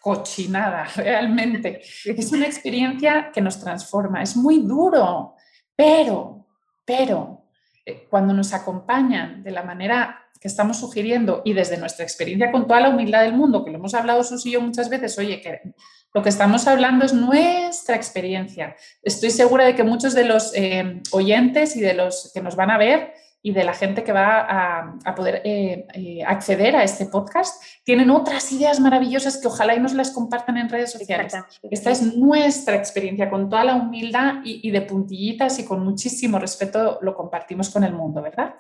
cochinada, 0.03 0.85
realmente. 0.97 1.81
Es 2.05 2.33
una 2.33 2.47
experiencia 2.47 3.31
que 3.33 3.41
nos 3.41 3.59
transforma, 3.59 4.23
es 4.23 4.37
muy 4.37 4.59
duro, 4.59 5.37
pero, 5.75 6.45
pero, 6.85 7.45
eh, 7.87 8.07
cuando 8.11 8.35
nos 8.35 8.53
acompañan 8.53 9.43
de 9.43 9.53
la 9.53 9.63
manera 9.63 10.19
que 10.41 10.49
estamos 10.49 10.81
sugiriendo 10.81 11.43
y 11.45 11.53
desde 11.53 11.79
nuestra 11.79 12.05
experiencia 12.05 12.51
con 12.51 12.67
toda 12.67 12.81
la 12.81 12.89
humildad 12.89 13.23
del 13.23 13.33
mundo, 13.33 13.65
que 13.65 13.71
lo 13.71 13.79
hemos 13.79 13.95
hablado 13.95 14.25
Susi 14.25 14.49
y 14.49 14.53
yo 14.53 14.61
muchas 14.61 14.91
veces, 14.91 15.17
oye, 15.19 15.41
que 15.41 15.73
lo 16.15 16.23
que 16.23 16.29
estamos 16.29 16.67
hablando 16.67 17.05
es 17.05 17.15
nuestra 17.15 17.97
experiencia. 17.97 18.77
Estoy 19.03 19.31
segura 19.31 19.65
de 19.65 19.75
que 19.75 19.83
muchos 19.83 20.15
de 20.15 20.25
los 20.25 20.53
eh, 20.55 21.01
oyentes 21.11 21.77
y 21.77 21.81
de 21.81 21.95
los 21.95 22.31
que 22.35 22.43
nos 22.43 22.57
van 22.57 22.71
a 22.71 22.79
ver 22.79 23.13
y 23.45 23.53
de 23.53 23.65
la 23.65 23.75
gente 23.75 24.05
que 24.05 24.13
va 24.13 24.95
a, 25.05 25.15
poder 25.17 25.43
eh, 25.45 25.87
eh, 25.95 26.23
acceder 26.25 26.77
a 26.77 26.85
este 26.85 27.07
podcast, 27.07 27.61
tienen 27.83 28.09
otras 28.11 28.53
ideas 28.53 28.79
maravillosas 28.79 29.39
que 29.39 29.49
ojalá 29.49 29.75
y 29.75 29.81
nos 29.81 29.95
las 29.95 30.13
compartan 30.13 30.59
en 30.59 30.69
redes 30.69 30.93
sociales. 30.93 31.35
Esta 31.69 31.91
es 31.91 32.17
nuestra 32.17 32.77
experiencia 32.77 33.29
con 33.29 33.51
toda 33.51 33.65
la 33.65 33.75
humildad 33.75 34.35
y, 34.45 34.71
de 34.71 34.81
puntillitas 34.83 35.59
y 35.59 35.65
con 35.65 35.85
muchísimo 35.85 36.39
respeto 36.39 37.01
lo 37.03 37.17
compartimos 37.17 37.69
con 37.71 37.83
el 37.83 37.93
mundo, 37.93 38.23
¿verdad? 38.23 38.55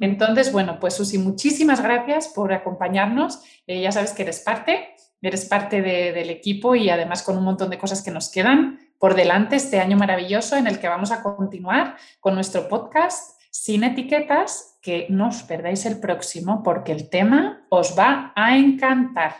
Entonces, 0.00 0.50
bueno, 0.50 0.78
pues 0.80 0.94
Susi, 0.94 1.18
muchísimas 1.18 1.80
gracias 1.80 2.26
por 2.28 2.52
acompañarnos. 2.52 3.40
Eh, 3.68 3.82
ya 3.82 3.92
sabes 3.92 4.12
que 4.12 4.22
eres 4.22 4.40
parte, 4.40 4.93
eres 5.28 5.46
parte 5.46 5.82
del 5.82 6.30
equipo 6.30 6.74
y 6.74 6.90
además 6.90 7.22
con 7.22 7.36
un 7.36 7.44
montón 7.44 7.70
de 7.70 7.78
cosas 7.78 8.02
que 8.02 8.10
nos 8.10 8.30
quedan 8.30 8.78
por 8.98 9.14
delante 9.14 9.56
este 9.56 9.80
año 9.80 9.96
maravilloso 9.96 10.56
en 10.56 10.66
el 10.66 10.78
que 10.78 10.88
vamos 10.88 11.10
a 11.10 11.22
continuar 11.22 11.96
con 12.20 12.34
nuestro 12.34 12.68
podcast 12.68 13.40
sin 13.50 13.84
etiquetas, 13.84 14.78
que 14.82 15.06
no 15.10 15.28
os 15.28 15.44
perdáis 15.44 15.86
el 15.86 16.00
próximo 16.00 16.62
porque 16.62 16.92
el 16.92 17.08
tema 17.08 17.66
os 17.70 17.96
va 17.96 18.32
a 18.34 18.56
encantar. 18.56 19.34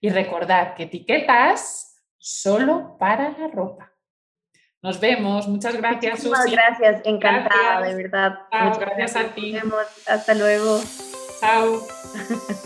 Y 0.00 0.10
recordad 0.10 0.74
que 0.74 0.84
etiquetas 0.84 2.02
solo 2.18 2.96
para 2.98 3.30
la 3.30 3.48
ropa. 3.48 3.92
Nos 4.82 5.00
vemos. 5.00 5.48
Muchas 5.48 5.74
gracias, 5.76 6.24
Muchas 6.24 6.50
gracias. 6.50 7.00
Encantada, 7.04 7.80
de 7.82 7.94
verdad. 7.94 8.38
gracias 8.50 9.16
a 9.16 9.34
ti. 9.34 9.54
Nos 9.54 9.62
vemos. 9.62 9.86
Hasta 10.06 10.34
luego. 10.34 10.80
Chao. 11.40 11.80